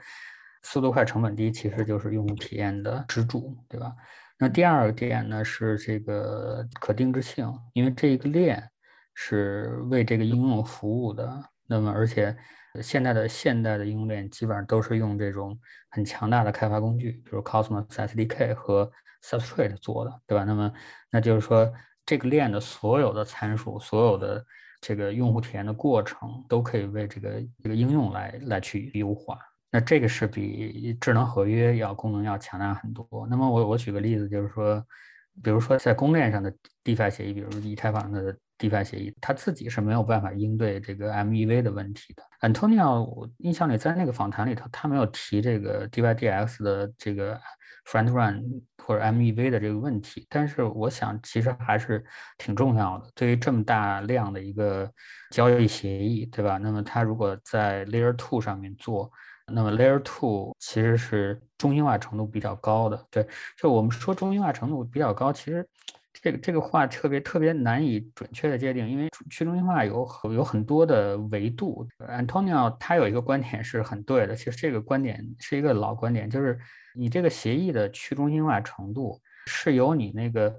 [0.61, 3.91] 速度快、成本低，其实就是用户体验的支柱，对吧？
[4.37, 8.63] 那第二个点呢是这个可定制性，因为这个链
[9.15, 11.43] 是为这个应用服务的。
[11.65, 12.35] 那么，而且
[12.83, 18.91] 现在的现代的应用链基本上都是用这种很强大的开发工具，比如 Cosmos SDK 和
[19.23, 20.43] Substrate 做的，对吧？
[20.43, 20.71] 那么，
[21.09, 21.73] 那就是说
[22.05, 24.45] 这个链的所有的参数，所有的
[24.85, 29.39] 这个用户体验的过程都可以为这个一个应用来来去优化，
[29.71, 33.25] 那这个是比智能合约要功能要强大很多。
[33.29, 34.85] 那么我我举个例子，就是说，
[35.41, 38.37] 比如说在公链上的 DeFi 协议，比如以太坊的
[38.69, 42.23] DY 协议，他自己是没有办法应对这个 MEV 的问题的。
[42.39, 47.37] Antonio，我印象里在那个访谈里头，他没有提这个 DYDX 的这个
[47.85, 52.01] Front Run 或者 MEV 的这个问题，但是我想其实还是
[52.37, 53.09] 挺重要的。
[53.13, 54.89] 对于这么大量的一个
[55.31, 56.57] 交易协议，对吧？
[56.57, 59.11] 那么它如果在 Layer Two 上面做，
[59.53, 63.05] 那么 Layer Two 其实是中心化程度比较高的。
[63.11, 65.67] 对，就我们说中心化程度比较高，其实。
[66.13, 71.87] 这个这个话特别特别难以准确的界定，因为去中心化有有很多的维度。
[72.07, 76.57] Antonio 他有一个观点是很对的，其实这个观点是一个老观点，就是
[76.93, 80.55] 你这个协议的去中心化程度是由你那个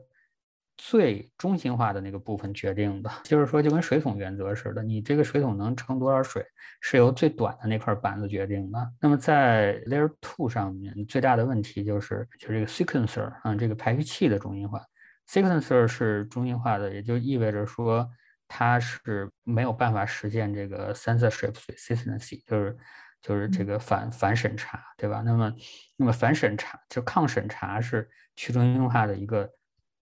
[0.76, 3.10] 最中心化的那个部分决定的。
[3.22, 6.44] 就是说，就跟水桶原则似的，你这个水桶能盛多少水，
[6.80, 8.92] 是由最短的那块板子决定的。
[9.00, 14.84] 那么在 Layer Two 上面，最大的问题就是就是这个 Sequencer 啊，这个排序器的中心化。
[15.28, 18.08] Sequencer 是中心化的，也就意味着说
[18.46, 22.76] 它是没有办法实现这个 censorship resistance，就是
[23.22, 25.22] 就是这个反反审查，对吧？
[25.24, 25.52] 那么
[25.96, 29.50] 那么反审查就抗审查是去中心化的一个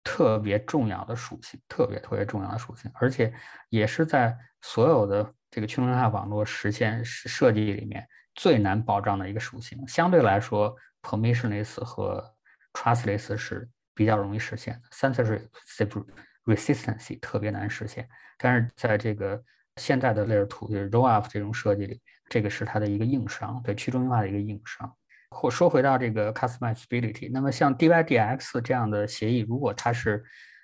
[0.01, 3.33] 特别重要的属性，特别特别重要的属性，而且
[3.69, 9.85] 也是在所有的这个去中心化网络实现设计里面最难保障的一个属性。
[9.87, 12.33] 相对来说，permissionless 和
[12.73, 13.69] trustless 是。
[13.93, 15.49] 比较容易实现的，三次是
[16.45, 19.41] resistance 特别难实现，但是在这个
[19.77, 21.99] 现在的 layer two 就是 roll up 这种设计里面，
[22.29, 24.91] 这个是它的一个硬伤，对去中心化的一个硬伤。
[25.33, 30.21] 或说回到这个 customizability，那么像 DYDX 这样的协议，如果它是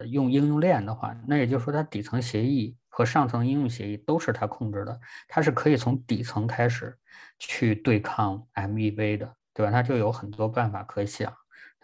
[0.09, 6.93] 用应用链的话，那也就是说它底层协议和上层应用协议都是它控制的，它是可以从底层开始
[7.39, 9.71] 去对抗 MEV 的，对吧？
[9.71, 11.33] 它就有很多办法可想。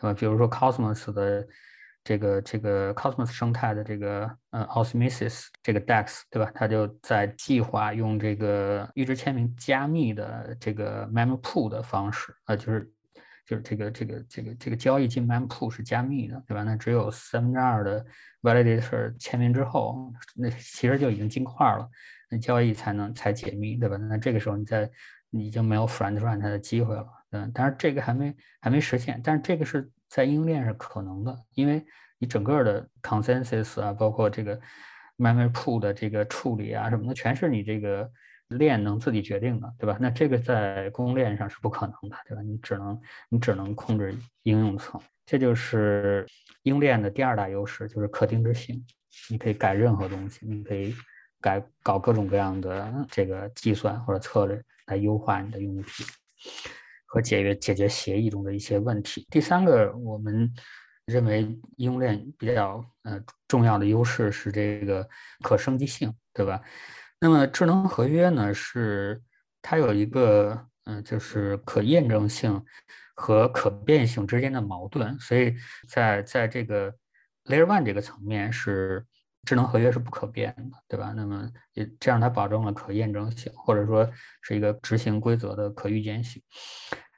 [0.01, 1.47] 呃，比如说 Cosmos 的
[2.03, 6.51] 这个这个 Cosmos 生态的这个呃 Osmosis 这个 DEX 对吧？
[6.53, 12.91] 它就在计划用这个预知签名加密的这个 Mempool 的方式，呃，就是
[13.45, 16.63] 就是这个这个这个这个交易进 Mempool 是加密的，对吧？
[16.63, 18.05] 那只有三分之二的
[18.41, 21.89] Validator 签名之后，那其实就已经金块了，
[22.29, 23.95] 那交易才能才解密，对吧？
[23.95, 24.89] 那这个时候你在
[25.29, 27.07] 你已经没有 Front Run 它的机会了。
[27.33, 31.83] 嗯，但是这个还没还没实现，但是这个是在应用链是可能的，因为
[32.19, 34.59] 你整个的 consensus 啊，包括这个
[35.17, 38.09] memory pool 的这个处理啊什么的，全是你这个
[38.49, 39.97] 链能自己决定的，对吧？
[39.99, 42.41] 那这个在公共链上是不可能的，对吧？
[42.43, 46.25] 你只能你只能控制应用层，这就是
[46.61, 48.85] 应链的第二大优势，就是可定制性。
[49.29, 50.93] 你可以改任何东西，你可以
[51.41, 56.11] 改搞各种各样的这个计算或者策略来优化你的用户体验。
[57.13, 59.27] 和解决解决协议中的一些问题。
[59.29, 60.51] 第三个，我们
[61.05, 61.41] 认为
[61.77, 65.07] 应用链比较呃重要的优势是这个
[65.43, 66.59] 可升级性，对吧？
[67.19, 69.21] 那么智能合约呢，是
[69.61, 72.59] 它有一个嗯，就是可验证性
[73.13, 75.53] 和可变性之间的矛盾，所以
[75.87, 76.91] 在在这个
[77.45, 79.05] Layer One 这个层面是。
[79.45, 81.11] 智能合约是不可变的，对吧？
[81.13, 84.09] 那么也这样，它保证了可验证性，或者说
[84.41, 86.41] 是一个执行规则的可预见性。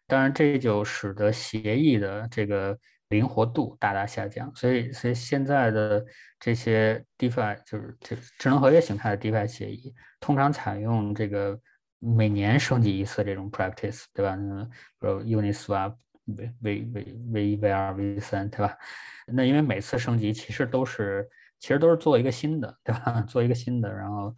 [0.07, 2.75] 当然，这就使得协议的这个
[3.09, 4.51] 灵活度大大下降。
[4.55, 6.03] 所以，所以现在的
[6.39, 11.59] 这些 DeFi 就是这智能合约形态的 DeFi 协议，通常采用这个
[11.99, 14.35] 每年升级一次这种 practice，对吧？
[14.35, 14.63] 那
[14.99, 18.75] 比如 Uniswap V V V V 一 V 二 V 三，对吧？
[19.27, 21.29] 那因为每次升级其实都是。
[21.59, 23.21] 其实都是做一个新的，对吧？
[23.27, 24.35] 做一个新的，然后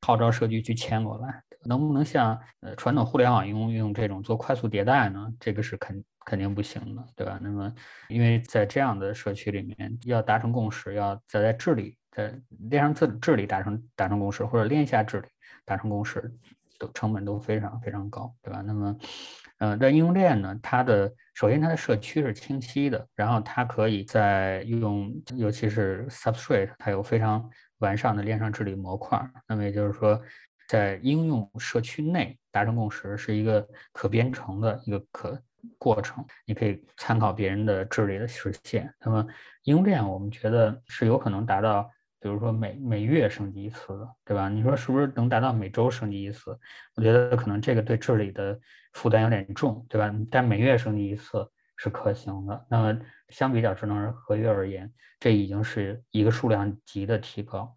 [0.00, 5.28] 号召社区去迁过来，能不能像呃传统互联网应用用这种做快速迭代呢？
[5.40, 7.38] 这个是肯肯定不行的，对吧？
[7.42, 7.72] 那么
[8.08, 15.28] 因为在这样的社区里面，要达成共识，要在在治理在链上治治理达成达成共识，或者链下治理
[15.64, 16.32] 达成共识，
[16.78, 18.62] 都成本都非常非常高，对吧？
[18.64, 18.96] 那么。
[19.58, 29.20] 嗯，在应用链呢，它的首先它的社区是清晰的，然后它可以在用，尤其是 Substrate，它有非常完善的链上治理模块。
[29.46, 30.20] 那么也就是说，
[30.68, 35.42] 在应用社区内达成共识是一个可编程的一个可
[35.76, 38.94] 过程，你可以参考别人的治理的实现。
[39.00, 39.26] 那么
[39.64, 41.90] 应用链我们觉得是有可能达到。
[42.24, 44.48] 比如说每每月升级一次，对吧？
[44.48, 46.58] 你说是不是能达到每周升级一次？
[46.94, 48.58] 我觉得可能这个对治理的
[48.94, 50.10] 负担有点重，对吧？
[50.30, 52.66] 但每月升级一次是可行的。
[52.70, 57.76] 那么相比较智能合约而言，这已经是一个数量级的提高。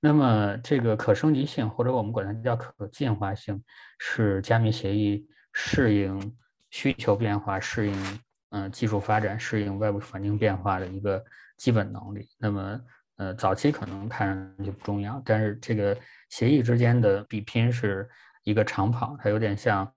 [0.00, 3.62] 那么这个可升级性，或者我们管它叫可进化性，
[4.00, 6.36] 是加密协议适应
[6.70, 11.24] 需求变化、适应嗯技术发展、适应外部环境变化的一个
[11.56, 12.28] 基本能力。
[12.38, 12.80] 那么
[13.16, 15.96] 呃，早期可能看上去不重要，但是这个
[16.30, 18.08] 协议之间的比拼是
[18.42, 19.88] 一个长跑，它有点像，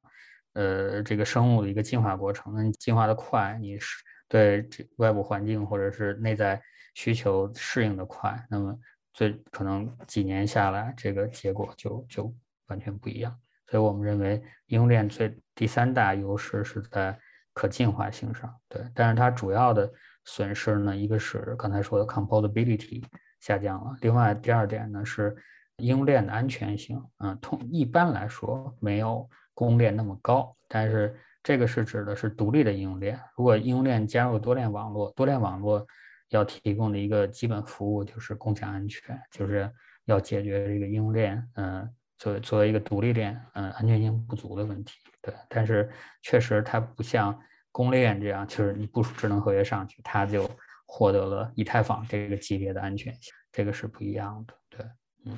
[0.54, 2.54] 呃，这个生物的一个进化过程。
[2.56, 6.62] 那你进化的快，你是对这外部环境或者是内在
[6.94, 8.78] 需求适应的快，那么
[9.14, 12.36] 最可能几年下来，这个结果就就
[12.68, 13.36] 完全不一样。
[13.66, 14.36] 所以我们认为
[14.68, 17.18] 应用链最第三大优势是在
[17.54, 19.92] 可进化性上，对，但是它主要的。
[20.30, 23.02] 损失呢，一个是刚才说的 composability
[23.40, 25.34] 下降了，另外第二点呢是
[25.78, 33.18] 应用链的安全性，嗯，通一般来说没有公链那么高，但是这个是指的是独立的应用链。
[33.38, 35.88] 如果应用链加入多链网络，多链网络
[36.30, 39.72] 要提供的一个基本服务就是共享安全，就是
[40.06, 44.98] 要解决这个应用链，嗯，作为作为一个独立链，嗯，安全性不足的问题。
[45.22, 45.90] 对，但是
[46.22, 47.40] 确实它不像。
[47.78, 50.50] 公链这样，就是你部署智能合约上去，它就
[50.88, 54.54] 获得了以太坊这个级别的安全性，这个是不一样的。
[54.68, 54.86] 对，
[55.26, 55.38] 嗯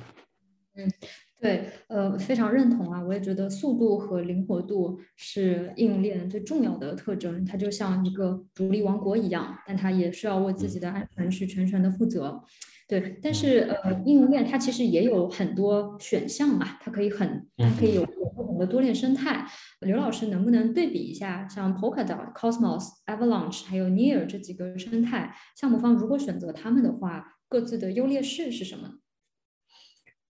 [0.76, 0.90] 嗯，
[1.38, 12.42] 对，呃，非常认同啊，我也觉得速度和灵活度是应用链最重要的特征，它就像一个独立王国一样，但它也需要为自己的安全去全权的负责。
[12.90, 19.46] 对，但是呃，应用链它其实也有很多选项嘛，它可以很，它可以有不同的多链生态。
[19.82, 28.94] 刘老师能不能对比一下，像 Polkadot、Cosmos、Avalanche 还有 Near 这几个生态项目方，如果选择他们的话，各自的优劣势是什么？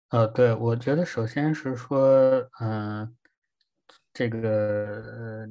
[0.09, 3.15] 呃，对，我觉得首先是说，嗯，
[4.13, 5.47] 这个呃，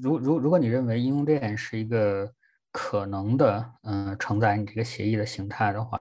[0.00, 2.32] 如如如果你认为应用链是一个。
[2.78, 5.98] 可能的，嗯，承载你这个协议的形态的话，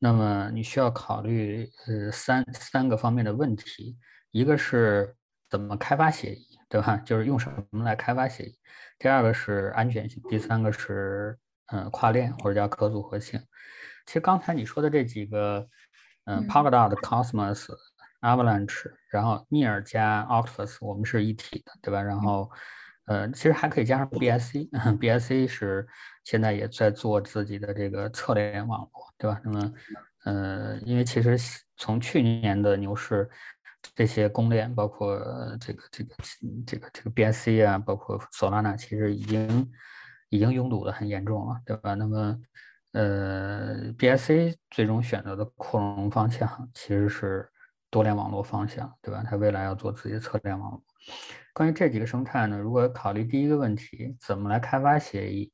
[0.00, 3.96] 那么你需要考虑呃三三个方面的问题，
[4.32, 5.14] 一个是
[5.48, 6.96] 怎么开发协议，对吧？
[7.06, 8.58] 就是用什么来开发协议。
[8.98, 11.38] 第二个是安全性，第三个是
[11.72, 13.40] 嗯跨链或者叫可组合性。
[14.04, 15.64] 其实刚才你说的这几个，
[16.24, 17.68] 嗯，Polkadot、Cosmos、
[18.20, 22.02] Avalanche，然后 Near 加 Octopus，我们是一体的，对吧？
[22.02, 22.50] 然后。
[23.10, 25.84] 呃，其实还可以加上 BSC，BSC 是
[26.22, 29.40] 现在也在做自己的这个侧联网络，对吧？
[29.44, 29.72] 那么，
[30.26, 31.36] 呃，因为其实
[31.76, 33.28] 从去年的牛市，
[33.96, 35.18] 这些公链，包括
[35.60, 36.14] 这个这个
[36.64, 39.68] 这个这个 BSC 啊，包括 Solana，其实已经
[40.28, 41.94] 已经拥堵的很严重了，对吧？
[41.94, 42.38] 那么，
[42.92, 47.50] 呃，BSC 最终选择的扩容方向其实是
[47.90, 49.24] 多联网络方向，对吧？
[49.28, 50.80] 它未来要做自己的侧联网络。
[51.52, 55.52] 关于这几个生态呢，如果考虑第一个问题，怎么来开发协议？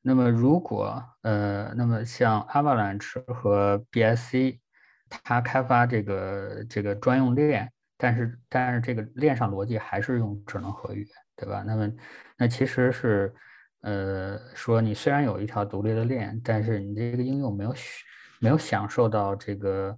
[0.00, 4.60] 那么如果呃，那么像 Avalanche 和 BSC，
[5.08, 11.64] 它开发这个这个专用链，但是但是这个链上逻辑还是用智能合约，对吧？
[11.66, 11.92] 那么
[12.38, 13.34] 那其实是
[13.82, 17.74] 呃说你虽然有一条独立的链，但是你这个应用没有
[18.40, 19.96] 没有享受到这个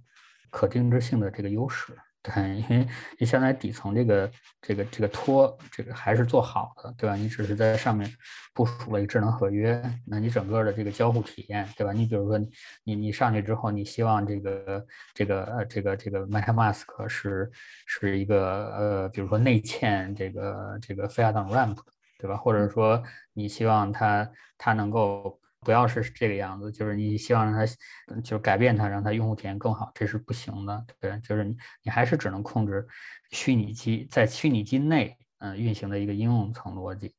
[0.49, 1.95] 可定制性的这个优势。
[2.21, 7.15] 对，因为你现在底层这个这个这个托这个还是做好的，对吧？
[7.15, 8.11] 你只是在上面
[8.53, 11.93] 部署了一个智能合约，那你整个的这个交互体验，对吧？
[11.93, 12.37] 你比如说
[12.83, 17.49] 你你上去之后，你希望这个这个呃这个这个 MetaMask 是
[17.85, 21.77] 是一个呃，比如说内嵌这个这个非亚当 Ramp，
[22.17, 22.35] 对吧？
[22.35, 23.01] 或者说
[23.31, 25.38] 你希望它它能够。
[25.61, 27.65] 不要是这个样子，就是你希望让它，
[28.21, 30.85] 就是改变它，让它用户体验更好，这是不行的。
[30.99, 32.87] 对，就是你你还是只能控制
[33.31, 37.13] 虚拟机在虚拟机内嗯运行的一个应用层逻辑。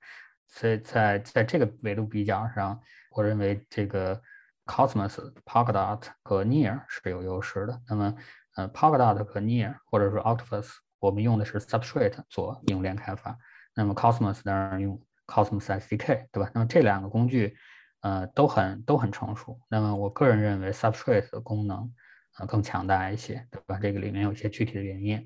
[0.48, 4.20] 所以在在这个维度比较上，我认为这个
[4.64, 7.80] Cosmos、Polkadot 和 Near 是有优势的。
[7.88, 8.14] 那么
[8.56, 13.38] 呃 Polkadot 和 Near 或者说 Octopus，我们用的是 Substrate 做应用链开发。
[13.74, 16.50] 那么 Cosmos 当然用 Cosmos SDK，对吧？
[16.54, 17.56] 那么这两个工具。
[18.00, 19.60] 呃，都很都很成熟。
[19.68, 21.92] 那么我个人认为，Substrate 的功能
[22.38, 23.78] 呃更强大一些，对吧？
[23.80, 25.18] 这个里面有一些具体的原因，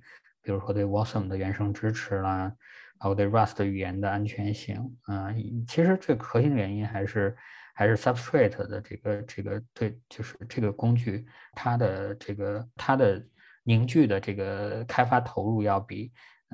[0.42, 2.52] 比如说对 Wasm 的原生支持啦，
[2.98, 4.96] 还有对 Rust 语言的安全性。
[5.06, 7.36] 嗯，其实最核心的原因还是
[7.74, 13.24] 还是 Substrate 的这个这个对，就是这个工具它的这个它的
[13.62, 16.12] 凝聚的这个开发投入要比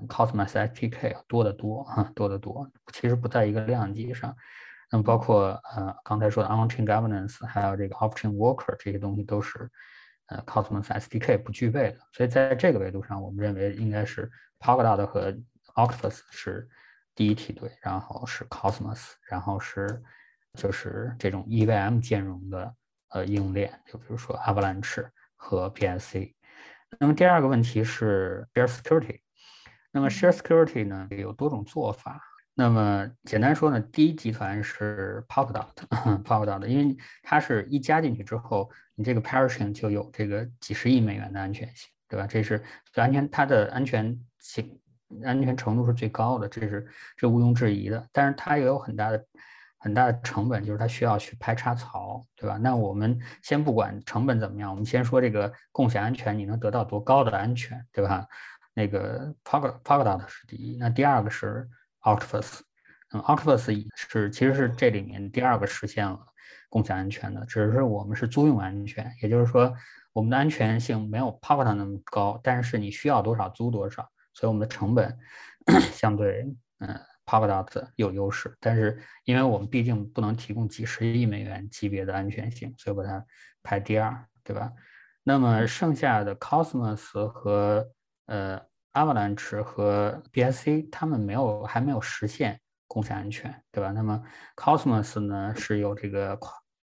[0.08, 2.70] Cosmos SDK 要多得多啊，多得多。
[2.92, 4.36] 其实不在一个量级上。
[4.90, 9.70] 那么包括呃刚才说的 on-chain governance，还有这个 off-chain worker 这些东西都是
[10.26, 15.32] 呃 Cosmos SDK 不具备的，所以在这个维度上，我们认为应该是 Polkadot 和
[15.76, 16.68] Octopus 是
[17.14, 20.02] 第一梯队，然后是 Cosmos，然后是
[20.54, 22.74] 就是这种 EVM 兼容的
[23.10, 26.34] 呃应用链，就比如说 Avalanche 和 BSC。
[26.98, 29.20] 那么第二个问题是 Share Security，
[29.92, 32.20] 那么 Share Security 呢有多种做法。
[32.60, 42.26] 那么简单说呢，第一集团是 Polkadot，Polkadot， 因为它是一加进去之后，你这个 paraching 就有这个几十亿美元的安全性，对吧？
[42.26, 42.62] 这是
[42.96, 44.78] 安全，它的安全性、
[45.24, 46.86] 安全程度是最高的，这是
[47.16, 48.06] 这毋庸置疑的。
[48.12, 49.24] 但是它也有很大的、
[49.78, 52.58] 很大的成本，就是它需要去拍插槽，对吧？
[52.58, 58.26] 那我们先不管成本怎么样，我们先说这个共享安全，你能得到多高的安全，对吧？
[58.74, 61.66] 那个 Polkadot 是第一，那第二个是。
[62.02, 62.60] Octopus，
[63.12, 66.18] 嗯，Octopus 是其实是这里面第二个实现了
[66.68, 69.74] 共享安全的，只是我们是租用安全，也就是说
[70.12, 75.18] 我们的安全性没有 Polkadot 那么高，但是你需要多少租多少，所以我们的成本
[75.92, 76.46] 相对
[76.78, 83.24] 嗯 Polkadot 有优势，但是因为我们毕竟不能提供几十亿美元级别的安全性，所以把它
[83.62, 84.72] 排第二，对吧？
[85.22, 87.86] 那么剩下的 Cosmos 和
[88.26, 88.69] 呃。
[88.92, 93.92] Avalanche 和 BSC 他们没有还没有实现共享安全，对吧？
[93.92, 94.22] 那么
[94.56, 96.36] Cosmos 呢是有这个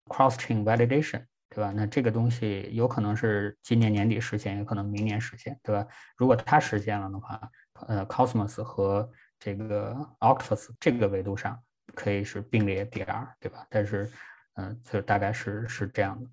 [0.05, 1.71] Cross Chain Validation，对吧？
[1.75, 5.85] 那这个东西有可能是今年年底实现，也可能明年实现，对吧？
[6.15, 7.39] 如果它实现了的话，
[7.87, 11.61] 呃，Cosmos 和这个 Octopus 这个维度上
[11.93, 13.67] 可以是并列第二，对吧？
[13.69, 14.09] 但是，
[14.55, 16.29] 嗯，就大概是是这样的。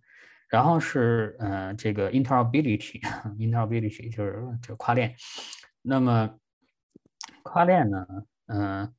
[0.48, 5.12] 然后是呃这个 Interoperability，Interoperability 就是就跨链。
[5.86, 6.38] 那么
[7.42, 8.06] 跨链呢？
[8.46, 8.94] 嗯，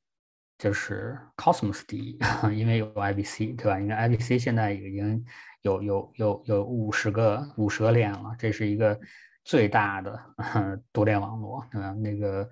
[0.56, 2.20] 就是 Cosmos 第一，
[2.56, 3.80] 因为有 IBC，对吧？
[3.80, 5.26] 因为 IBC 现在已经
[5.64, 9.00] 有有有有五十个五十个链了，这是一个
[9.44, 10.20] 最大的
[10.94, 11.92] 多链网络，对吧？
[11.94, 12.48] 那个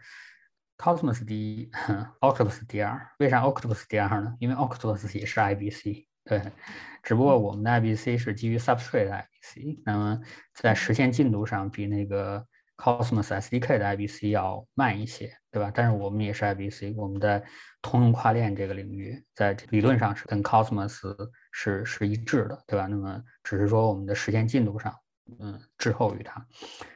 [0.79, 1.69] Cosmos 第一，
[2.19, 2.99] Octopus 第二。
[3.19, 4.35] 为啥 Octopus 第二呢？
[4.39, 6.41] 因为 Octopus 也是 IBC，对。
[7.03, 10.19] 只不过我们的 IBC 是基于 Substrate 的 IBC，那么
[10.55, 12.47] 在实现进度上比那个。
[12.77, 15.71] Cosmos SDK 的 IBC 要慢一些，对吧？
[15.73, 17.43] 但是我们也是 IBC，我们在
[17.81, 21.15] 通用跨链这个领域，在理论上是跟 Cosmos
[21.51, 22.87] 是是一致的，对吧？
[22.87, 24.93] 那么只是说我们的实现进度上，
[25.39, 26.45] 嗯，滞后于它。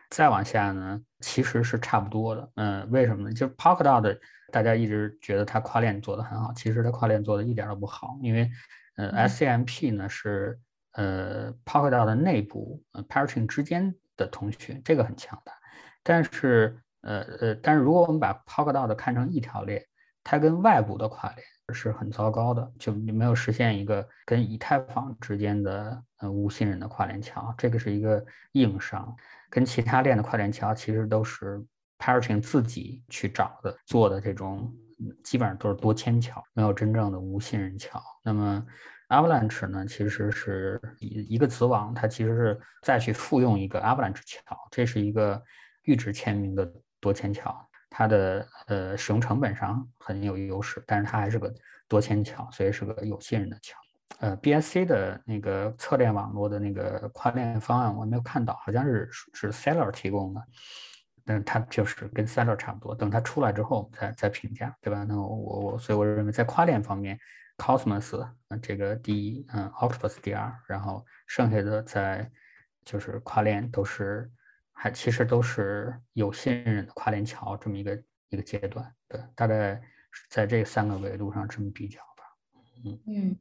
[0.09, 2.51] 再往下呢，其实是差不多的。
[2.55, 3.33] 嗯，为什么呢？
[3.33, 4.17] 就是 Polkadot
[4.53, 8.49] 大家一直觉得它跨链做得很好，其实它跨链做的一点都不好，因为
[8.95, 10.57] 呃 SCMP 呢是
[10.93, 15.53] 呃 Polkadot 内部呃 Paraching 之间的通讯，这个很强大。
[16.07, 19.83] 但是，呃呃，但是如果我们把 Polkadot 看成一条链，
[20.23, 29.13] 它跟外部的跨链是很糟糕的，就你没有实现一个跟以太坊之间的呃无信任的跨链桥，这个是一个硬伤。
[29.49, 31.61] 跟其他链的跨链桥其实都是
[31.99, 34.73] Paraching 自己去找的做的这种，
[35.25, 38.01] 基本上都是多签桥，没有真正的无信任桥。
[38.23, 38.65] 那么
[39.09, 45.43] Avalanche 呢，其实是一一个子网，它其实是再去复用一个 Avalanche 桥，这是一个。
[45.87, 46.69] 预制签名的
[46.99, 47.57] 多签桥，
[47.89, 51.51] 它的呃使用成本上很有优势，但是它还是个
[51.87, 53.79] 多签桥，所以是个有信任的桥。
[54.19, 60.41] 呃，BSC 的那个侧链网络的那个跨链方案我没有看到，好像是是 Seller 提供的，
[61.23, 62.93] 但是它就是跟 Seller 差不多。
[62.93, 65.05] 等它出来之后再再评价，对吧？
[65.07, 65.27] 那我
[65.71, 67.17] 我所以我认为在跨链方面
[67.57, 68.27] ，Cosmos
[68.61, 72.29] 这个第一，嗯，Octopus 第二，然后剩下的在
[72.83, 74.29] 就是跨链都是。
[74.79, 79.81] 还其实都是有信任的跨链桥这么一个一个阶段，对，大概
[80.29, 82.23] 在这三个维度上这么比较吧。
[82.85, 83.37] 嗯嗯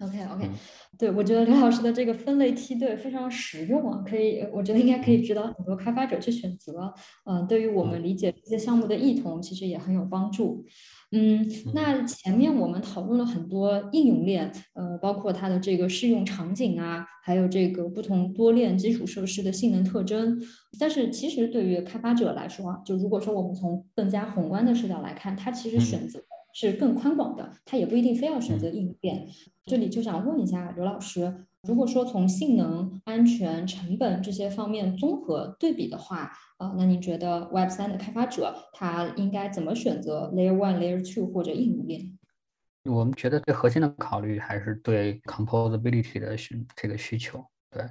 [0.00, 0.50] ，OK OK，
[0.98, 6.92] 对我觉得刘老师的这个分类梯队非常实用啊，可以，我觉得应该可以指导很多开发者去选择。
[7.24, 10.64] 嗯，对于我们理解这些项目的异同，其实也很有帮助。
[11.10, 20.38] 嗯，那前面我们讨论了很多应用链，呃，包括它的这个适用场景啊，还有这个不同多链基础设施的性能特征。
[20.78, 26.20] 但是其实对于开发者来说啊，就如果说我们从更加宏观的视角来看，它其实选择
[26.52, 29.26] 是更宽广的，它也不一定非要选择应用链。
[29.66, 31.46] 这里就想问一下刘老师。
[31.62, 42.16] 如果说从性能、安全、成本这些方面综合对比的话，呃，那您觉得 Web 三的开发者他应该怎么选择 Layer One、Layer Two 或者应用链？
[42.84, 47.44] 我们觉得最核心的考虑还是对 Composability 的需这个需求。
[47.70, 47.84] 对，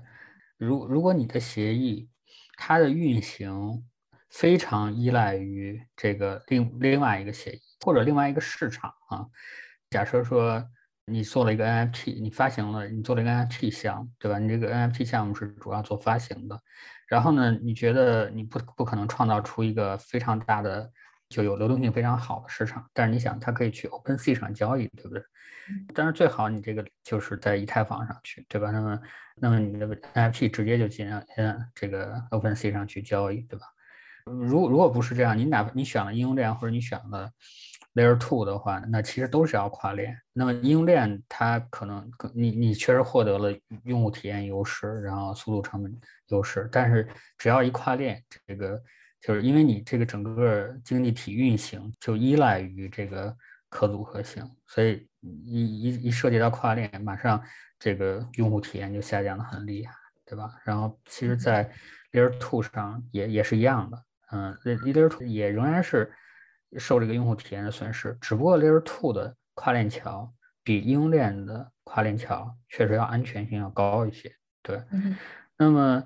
[0.58, 2.10] 如如果你的协议
[2.58, 3.84] 它的运行
[4.30, 9.26] 非常依赖于这个另另外一个协议或者另外一个市场啊，
[9.90, 10.68] 假设说。
[11.10, 14.38] 你做了一个 NFT，你发行了，你做了一个 NFT 项目，对吧？
[14.38, 16.62] 你这个 NFT 项目是主要做发行的，
[17.08, 20.92] 然后呢，你觉得你不不可能创造出一个非常大的
[21.30, 25.24] 就有流动性非常好的市场，但是你想它可以去 OpenSea 上交易，对不对？
[25.96, 28.72] 但是最好你这个就是在以太坊上去，对吧？
[28.72, 29.02] 那么
[29.36, 33.66] 那么你的 NFT 直接就进嗯这个 OpenSea 上去交易，对吧？
[34.28, 37.30] 如如果不是这样，你哪怕你选了应用链或者你选了
[37.96, 40.16] Layer Two 的话，那其实都是要跨链。
[40.34, 47.08] 那么应用链它可能你你确实获得了用户体验优势，然后速度成本优势，但是
[47.38, 48.82] 只要一跨链，这个
[49.22, 53.36] 就是因为你这个整个经济体运行就依赖于这个
[53.70, 57.42] 可组合性，所以一一一涉及到跨链，马上
[57.80, 59.94] 这个用户体验就下降的很厉害，
[60.26, 60.52] 对吧？
[60.64, 61.70] 然后其实，在
[62.12, 64.02] Layer Two 上也也是一样的，
[64.32, 66.12] 嗯，Layer Two 也仍然是。
[66.78, 70.30] 受这个用户体验的损失，只不过 Layer Two 的跨链桥
[70.66, 74.30] 比应用链的跨链桥确实要安全性要高一些。
[74.62, 74.84] 对，
[75.58, 76.04] 那么，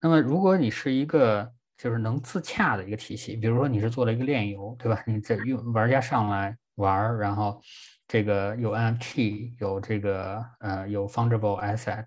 [0.00, 5.02] 那么如果你是一个就是能自洽的一个体系，比如说你是做了一个链游，对吧？
[5.04, 7.60] 你在用玩家上来玩，然后
[8.06, 12.06] 这个有 NFT，有这个呃有 Fungible Asset，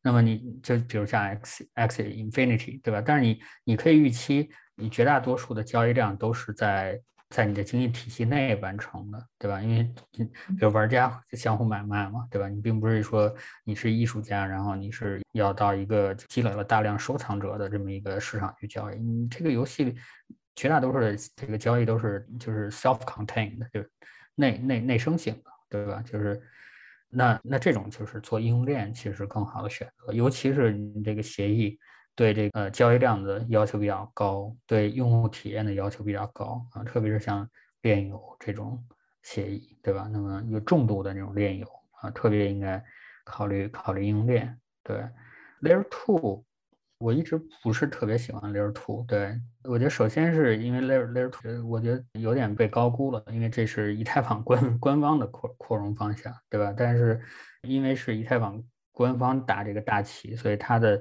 [0.00, 3.02] 那么你就比如像 X X Infinity，对吧？
[3.04, 4.48] 但是你你可以预期，
[4.78, 9.60] 你绝大多数的交易量都是在在你的经济体系内完成的，对吧？
[9.60, 12.48] 因为比如玩家相互买卖嘛，对吧？
[12.48, 18.96] 你并不是说你是艺术家，然后你是要到一个积累了大量收藏者的这么一个市场去交易。
[18.98, 19.94] 你这个游戏
[20.54, 23.90] 绝大多数的这个交易都是就是 self-contained，就是
[24.36, 26.00] 内内内生性的，对吧？
[26.02, 26.40] 就是
[27.10, 31.78] 那那这种就是做应用链其实更好的选择，尤其是你这个协议。
[32.18, 37.48] 对这个交易量的要求比较高，对用户体验的要求比较高啊，特别是像
[37.82, 38.84] 链游这种
[39.22, 40.10] 协议，对吧？
[40.12, 41.66] 那么有重度的那种链游
[42.00, 42.84] 啊，特别应该
[43.24, 44.58] 考虑考虑应用链。
[44.82, 44.96] 对
[45.62, 46.44] ，Layer Two，
[46.98, 49.04] 我一直不是特别喜欢 Layer Two。
[49.06, 56.74] 对我觉得首先是因为 Layer Layer Two，我觉得有点被高估了，因为这是以太坊官官方的扩扩容方向，对吧？
[56.76, 57.20] 但是
[57.62, 58.60] 因为是以太坊
[58.90, 61.00] 官方打这个大旗，所以它的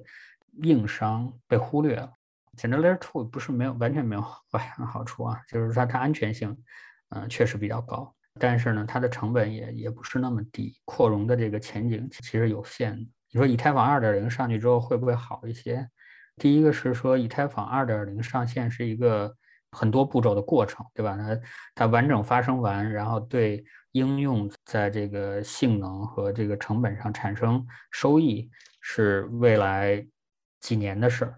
[0.64, 2.12] 硬伤被忽略了，
[2.56, 6.58] 简直 Layer Two 不是没有完全没有坏 好处啊，就是说它安全性，
[7.10, 13.10] 嗯，确实比较高，但是呢，它的成本也也不是那么低，扩容的这个前景其实有限的。
[13.32, 15.88] 你说以太坊二点零上去之后会不会好一些？
[16.38, 19.36] 第一个是说以太坊二点零上线是一个
[19.72, 21.18] 很多步骤的过程，对吧？
[21.18, 21.40] 它
[21.76, 28.50] 它完整发生完，然后对应用在这个性能和这个成本上产生收益，
[28.82, 30.08] 是未来。
[30.68, 31.34] 几年的事儿，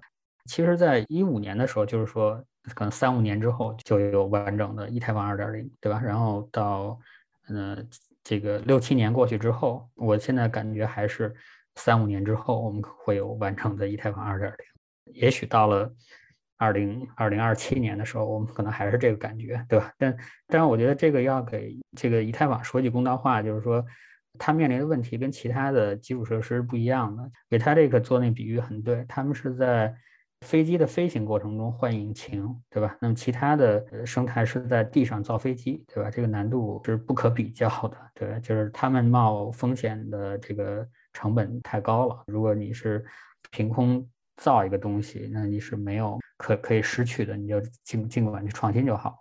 [0.46, 6.02] 其实，在一五年的时候，就是说，可能三五年之后就有完整的以太坊二点零，对吧？
[6.04, 7.00] 然后到，
[7.48, 7.88] 嗯，
[8.24, 11.32] 这个六七年过去之后，我现在感觉还是
[11.76, 15.14] 三五年之后我们会有完整的以太坊二点零。
[15.14, 15.94] 也许到了
[16.58, 19.94] 二零二零二七年的时候，我们可能还是这个感觉，对吧？
[20.00, 20.18] 但，
[20.48, 23.86] 但是我觉得这个要给这个以太坊说句公道话，就是说。
[24.38, 29.04] 它面临的问题跟其他的基础设施不一样的，给它这个做那比喻很对。
[29.08, 29.94] 他们是在
[30.46, 32.96] 飞机的飞行过程中换引擎，对吧？
[33.02, 36.10] 那么其他的生态是在地上造飞机，对吧？
[36.10, 42.24] 这个难度是不可比较的，对，就是他们冒风险的这个成本太高了。
[42.28, 43.04] 如果你是
[43.52, 44.08] 凭空
[44.38, 49.18] 造一个东西，那你是没有可可以失去的，你就尽尽管去创新就好了，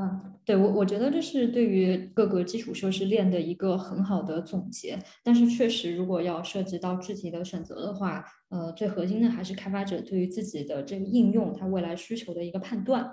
[0.00, 4.98] 嗯，对我我觉得这是对于各个基础设施链的一个很好的总结。
[5.22, 13.04] 但是确实，如果要涉及到具体的选择的话，呃，最核心的还是开发者对于自己的这个应用它未来需求的一个判断。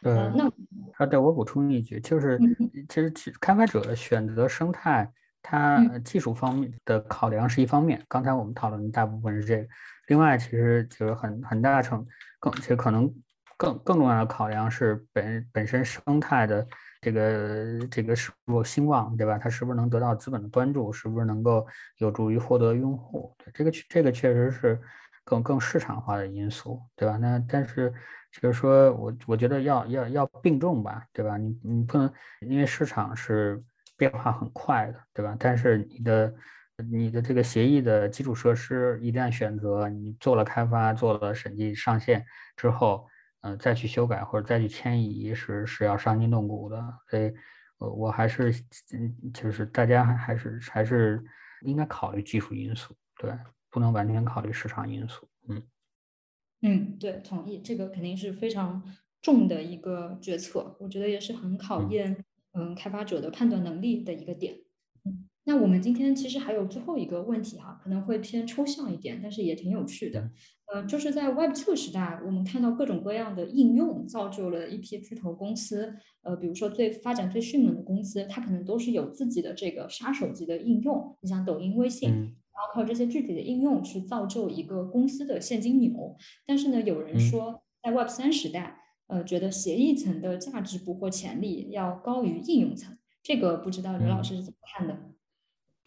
[0.00, 0.46] 对，那
[0.96, 2.38] 啊，对我补充一句，就是
[2.88, 5.10] 其实开发者选择生态，
[5.42, 8.00] 它技术方面的考量是一方面。
[8.06, 9.66] 刚才我们讨论的大部分是这个，
[10.06, 12.06] 另外其实就是很很大程
[12.38, 13.12] 更其实可能。
[13.62, 16.66] 更更重要的考量是本本身生态的
[17.00, 19.38] 这个这个是否兴旺，对吧？
[19.38, 20.92] 它是不是能得到资本的关注？
[20.92, 21.64] 是不是能够
[21.98, 23.32] 有助于获得用户？
[23.54, 24.80] 这个这个确实是
[25.22, 27.16] 更更市场化的因素，对吧？
[27.18, 27.94] 那但是
[28.32, 31.36] 就是说我我觉得要要要并重吧，对吧？
[31.36, 33.62] 你你不能因为市场是
[33.96, 35.36] 变化很快的，对吧？
[35.38, 36.34] 但是你的
[36.90, 43.06] 你的这个协议的基础设施一旦选择，你做了开发，做了审计上线之后。
[43.42, 47.32] 嗯，再去修改或者再去迁移是是要伤筋动骨的，所以，
[47.78, 48.50] 我我还是，
[48.94, 51.22] 嗯，就是大家还是还是
[51.62, 53.32] 应该考虑技术因素，对，
[53.70, 55.62] 不能完全考虑市场因素，嗯，
[56.62, 58.82] 嗯，对，同意，这个肯定是非常
[59.20, 64.60] 重的一个决策，我觉得也是很考验，嗯，开发者的判断能力的一个点，嗯，
[65.44, 70.30] 那我们今天其实还有最后一个问题哈，可能会偏抽象一点，但是也挺有趣的。
[70.72, 75.94] 呃，就是在 Web 2时代，我们看到各种各样的应用，造就了一批巨头公司。
[76.22, 81.16] 呃，比如说最发展最迅猛的公司，它可能都是有自己的这个杀手级的应用。
[81.20, 82.22] 你像抖音、微信，然
[82.54, 86.16] 后靠这些具体的应用去造就一个公司的现金流。
[86.46, 88.78] 但是呢，有人说，在 Web 3时代，
[89.08, 94.96] 呃，觉得协议层的价值捕获潜力要高于应用层，这个不知道刘老师是怎么看的？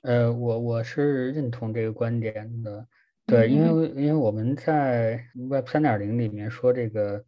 [0.05, 2.87] 呃，我我是认同这个观点的，
[3.25, 7.23] 对，因为因为我们在 Web 三点零里面说这个。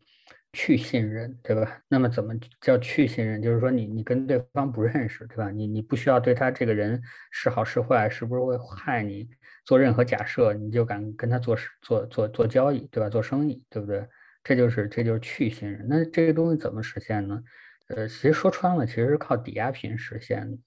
[0.54, 1.82] 去信任，对吧？
[1.88, 3.40] 那么怎么叫去信任？
[3.40, 5.52] 就是说你你跟对方不认识，对吧？
[5.52, 7.00] 你你不需要对他这个人
[7.30, 9.28] 是好是坏，是不是会害你，
[9.66, 13.08] 做任何假设，你就敢跟他做做做做交易，对吧？
[13.08, 14.08] 做生意，对不对？
[14.44, 15.86] 这就是这就是去信任。
[15.88, 17.40] 那这个东西怎么实现呢？
[17.90, 20.58] 呃，其实说穿了，其实是靠抵押品实现的。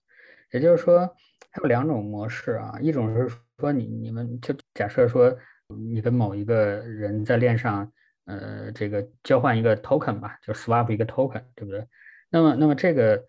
[0.53, 1.17] 也就是说，
[1.53, 3.29] 它有两种模式啊，一种是
[3.59, 5.37] 说你你们就假设说
[5.69, 7.91] 你跟某一个人在链上。
[8.27, 11.85] 呃，这个交换一个 token 吧，就 swap 一个 token，对不对？
[12.31, 13.21] 那么，那么这个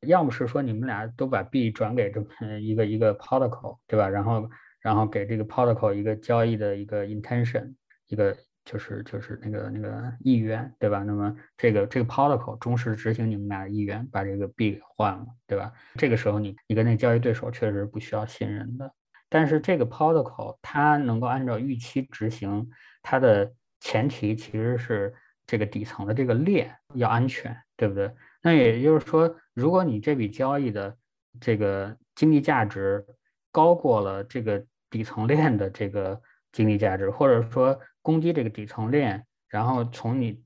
[0.00, 2.26] 要么是说你们俩都把币转给这么
[2.60, 4.06] 一个一个 protocol，对吧？
[4.06, 4.50] 然后，
[4.82, 7.74] 然后给这个 protocol 一个交易的一个 intention，
[8.08, 11.02] 一个就是就是那个那个意愿，对吧？
[11.02, 15.72] 那么这个这个 protocol 忠实执行你们俩的意愿，把这个币给换了，对吧？
[15.96, 18.92] 这个时候你你跟那交易对手确实不需要信任的，
[19.28, 22.68] 但是这个 protocol 它能够按照预期执行
[23.02, 23.52] 它的。
[23.84, 25.12] 前提其实是
[25.44, 28.14] 这个底层的这个链要安全，对不对？
[28.40, 30.96] 那也就是说，如果你这笔交易的
[31.40, 33.04] 这个经济价值
[33.50, 36.22] 高过了这个底层链的这个
[36.52, 40.40] 经济价值，或者说攻击这个底层链，然后从你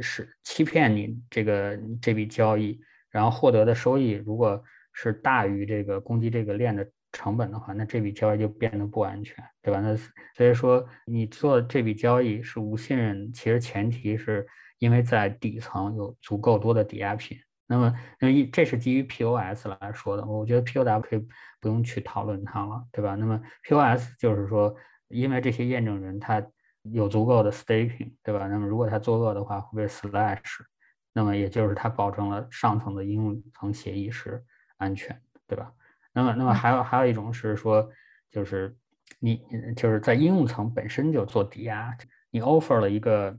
[0.00, 2.80] 是欺骗你这个这笔交易，
[3.10, 6.88] 然后获得的收益如果是大于这个攻击这个链的。
[7.10, 9.80] 成本的话，那这笔交易就变得不安全，对吧？
[9.80, 9.96] 那
[10.36, 14.46] 所以说你做这笔交易是无信任，其实前提是
[14.78, 17.38] 因为在底层有足够多的抵押品。
[17.66, 21.26] 那么，那一这是基于 POS 来说的，我觉得 POW 可以
[21.62, 23.14] 不用去讨论它了，对吧？
[23.14, 24.76] 那么 POS 就是说，
[25.08, 26.44] 因为这些验证人他
[26.82, 28.46] 有足够的 staking，对吧？
[28.46, 30.60] 那么如果他作恶的话会被 slash，
[31.12, 34.42] 那么也就是他保证了上层的应用层协议是
[34.76, 35.72] 安全，对吧？
[36.12, 37.90] 那么，那么还有还有一种是说，
[38.30, 38.76] 就是
[39.18, 39.42] 你
[39.76, 41.96] 就是在应用层本身就做抵押，
[42.30, 43.38] 你 offer 了一个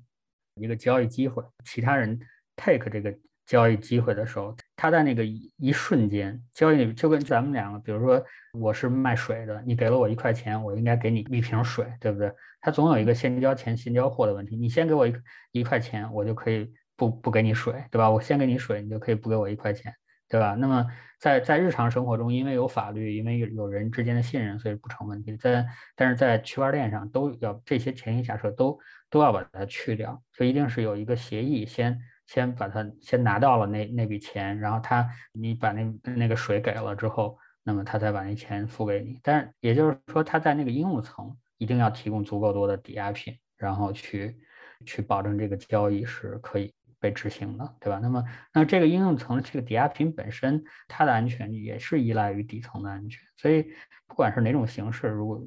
[0.55, 2.19] 一个交易机会，其他人
[2.55, 3.17] take 这个
[3.49, 8.23] 交易机会的时候，他在那个一瞬间交易就跟咱们两个，比如说
[8.53, 12.31] 我是卖水的，你给了我一块钱，我应该给你一瓶水，对不对？
[12.61, 15.13] 他总有一个先交钱先交货的问题，你先给我一
[15.51, 18.11] 一块钱，我就可以不不给你水，对吧？
[18.11, 19.91] 我先给你水，你就可以不给我一块钱。
[20.31, 20.53] 对吧？
[20.53, 20.85] 那么
[21.19, 25.35] 在在日常生活中，因为有法律，因为有有人之间的信任，所以不成问题。
[25.35, 28.77] 在但是在区块链上，都要这些前提假设都
[29.09, 31.99] 都要把它去掉，就一定是有一个协议，先
[32.29, 39.19] 先把它先拿到了那那笔钱，然后他你把那那个水给了之后，那么他再把那钱付给你。
[39.23, 44.37] 但是也就是说，他在那个应用层一定要提供足够多的抵押品，然后去
[44.85, 46.71] 去保证这个交易是可以。
[47.01, 47.97] 被执行的，对吧？
[48.01, 48.21] 那么，
[48.53, 53.21] 那这个应用层这个抵押品本身，它的安全也是依赖于底层的安全。
[53.37, 53.71] 所以，
[54.05, 55.41] 不管是哪种形式，如果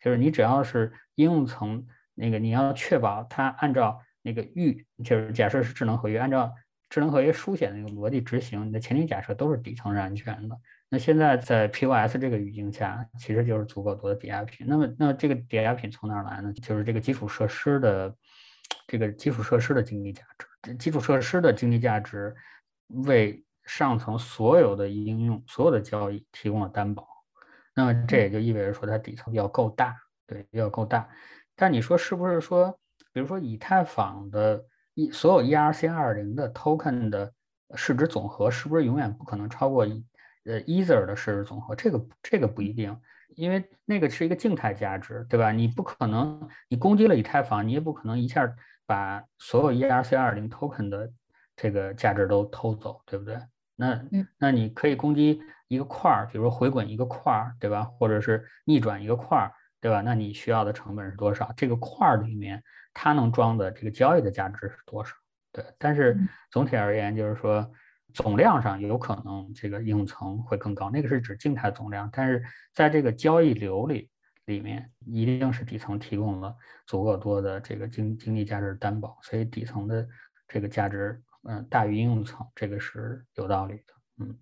[0.00, 6.50] 就是你只要是应用层那个，你要确保它按照那个预，就是假设是智能合约，按照
[6.88, 10.58] 智能合约书写的那个逻辑执行，你的前提假设都是底层是安全的。
[10.88, 14.66] 那现在在 POS 这个语境下，其实就是足够多的抵押品。
[14.66, 16.52] 那么，那这个抵押品从哪来呢？
[16.54, 18.16] 就是这个基础设施的
[18.86, 20.74] 这个基础设施的经济价值。
[20.78, 22.34] 基础设施的经济价值
[22.86, 27.06] 为上层所有的应用、所有的交易提供了担保，
[27.74, 29.94] 那么这也就意味着说它底层要够大，
[30.26, 31.08] 对，要够大。
[31.56, 32.78] 但你说是不是说，
[33.14, 34.62] 比如说以太坊的
[34.92, 37.32] 一所有 ERC 二零的 token 的
[37.76, 39.84] 市值总和，是不是永远不可能超过
[40.44, 41.74] 呃 Ether 的市值总和？
[41.74, 42.94] 这个这个不一定，
[43.36, 45.52] 因为那个是一个静态价值，对吧？
[45.52, 48.54] 你不可能，你攻击了以太坊，你也不可能一下。
[48.86, 51.10] 把所有 ERC 二零 token 的
[51.56, 53.38] 这个价值都偷走，对不对？
[53.76, 53.98] 那
[54.36, 57.84] 那你可以攻击一个块儿，比如说回滚一个块儿，对吧？
[57.84, 59.50] 或者是逆转一个块儿，
[59.80, 60.02] 对吧？
[60.02, 61.50] 那你需要的成本是多少？
[61.56, 62.62] 这个块儿里面
[62.94, 65.12] 它能装的这个交易的价值是多少？
[65.52, 65.62] 对。
[65.76, 66.18] 但是
[66.50, 67.70] 总体而言，就是说
[68.14, 72.42] 总量上有可能这个应用层会更高，那个是指静态总量，但是
[72.72, 74.08] 在这个交易流里。
[74.46, 76.54] 里面一定是底层提供了
[76.86, 80.06] 足够多的这个经经济价值担保，所以底层的
[80.46, 84.38] 这个价值，嗯，大于应用层，这个是有道理的，嗯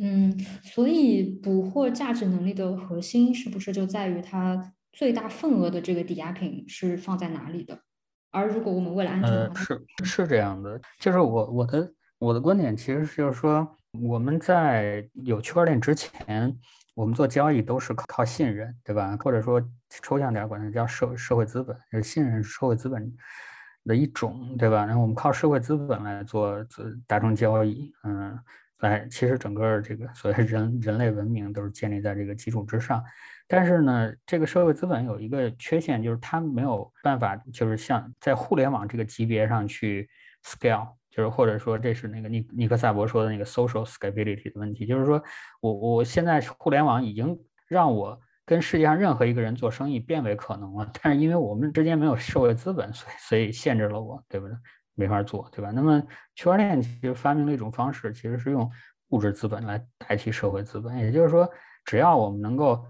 [0.00, 7.78] 嗯，所以捕获价值能力的核心是不是就在于它最大份额的这个抵押品是放在哪里的？
[8.30, 16.56] 而如果我们为了安全，呃，是是这样的，就是我我的我的观点其实就是说，我们在有区块链之前。
[16.94, 19.16] 我们做交易都是靠信任，对吧？
[19.20, 19.60] 或者说
[20.02, 23.12] 抽象点管它叫社社会资本，就是信任社会资本。
[23.86, 24.86] 的一种，对吧？
[24.86, 26.56] 然后我们靠社会资本来做
[27.06, 28.34] 达成交易，嗯，
[28.78, 33.04] 来，其实整个这个所谓人人类文明都是建立在这个基础之上。
[33.46, 40.08] 但是呢，这个社会资本有一个缺陷，就是它没有办法，就是像在互联网这个级别上去
[40.42, 45.22] scale，就是或者说这是那个尼尼克萨博说的那个 social scalability 的问题，就是说
[45.60, 47.38] 我我现在互联网已经
[47.68, 54.56] 让我跟世界上任何一个人做生意变为可能了，但是因为我们之间没有社会资本，所以所以限制了我，对不对？
[54.94, 55.70] 没法做，对吧？
[55.70, 56.02] 那么
[56.34, 58.70] 区块链其实发明了一种方式，其实是用
[59.10, 61.46] 物质资本来代替社会资本，也就是说，
[61.84, 62.82] 只要我们能够。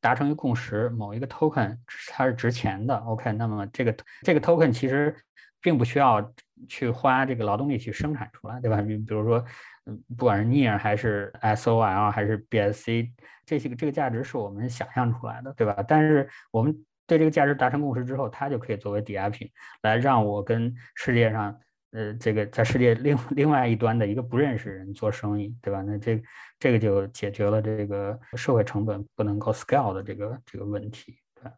[0.00, 1.76] 达成一个共识，某一个 token
[2.08, 5.14] 它是值钱的，OK，那么这个这个 token 其实
[5.60, 6.32] 并不需要
[6.68, 8.80] 去花这个劳动力去生产出来，对吧？
[8.82, 9.44] 比比如说，
[9.86, 13.10] 嗯，不管是 near 还是 SOL 还是 BSC，
[13.44, 15.82] 这些个这个价值是我们想象出来的，对吧？
[15.86, 16.76] 但是我们
[17.06, 19.50] 对这个价值达成共识之后，它就可以作为抵押品
[19.82, 21.58] 来让我跟世界上。
[21.92, 25.82] 呃，这个在世界另 另外一端的一个不认识人做生意，对吧？
[25.82, 26.22] 那这
[26.58, 31.50] 这个就解决了这个社会成本不能够 scale 的这个这个问题，对。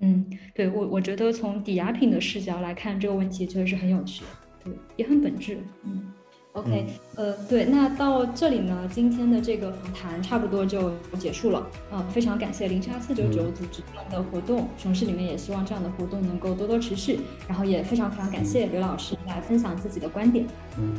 [0.00, 4.24] 嗯，对我我觉得从抵押品的视角来看这个问题，确实是很有趣，
[4.64, 6.10] 对，也很本质，嗯。
[6.54, 6.84] OK，
[7.14, 11.64] 呃，对，那到这里呢，今天的这个访谈差不多就结束了。
[11.92, 17.20] 嗯，非常感谢零叉四九九组织这样的活动，熊市里面也希望这样的活动能够多多持续。
[17.46, 20.44] 然后也非常非常感谢刘老师来分享自己的观点。
[20.76, 20.92] 嗯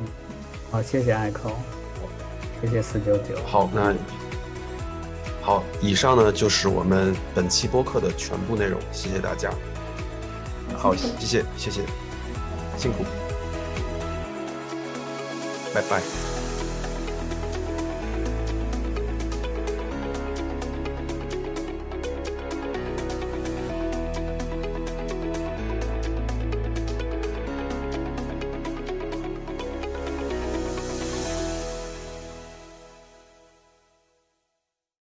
[0.00, 0.06] 嗯，
[0.72, 1.50] 好，谢谢艾克，
[2.60, 3.36] 谢谢四九九。
[3.46, 3.94] 好，那
[5.40, 9.52] 好，以上呢就是我们本期播客的全部内容，谢谢大家。
[10.76, 11.82] 好，谢谢谢谢，
[12.76, 13.04] 辛苦。
[15.72, 16.39] 拜拜。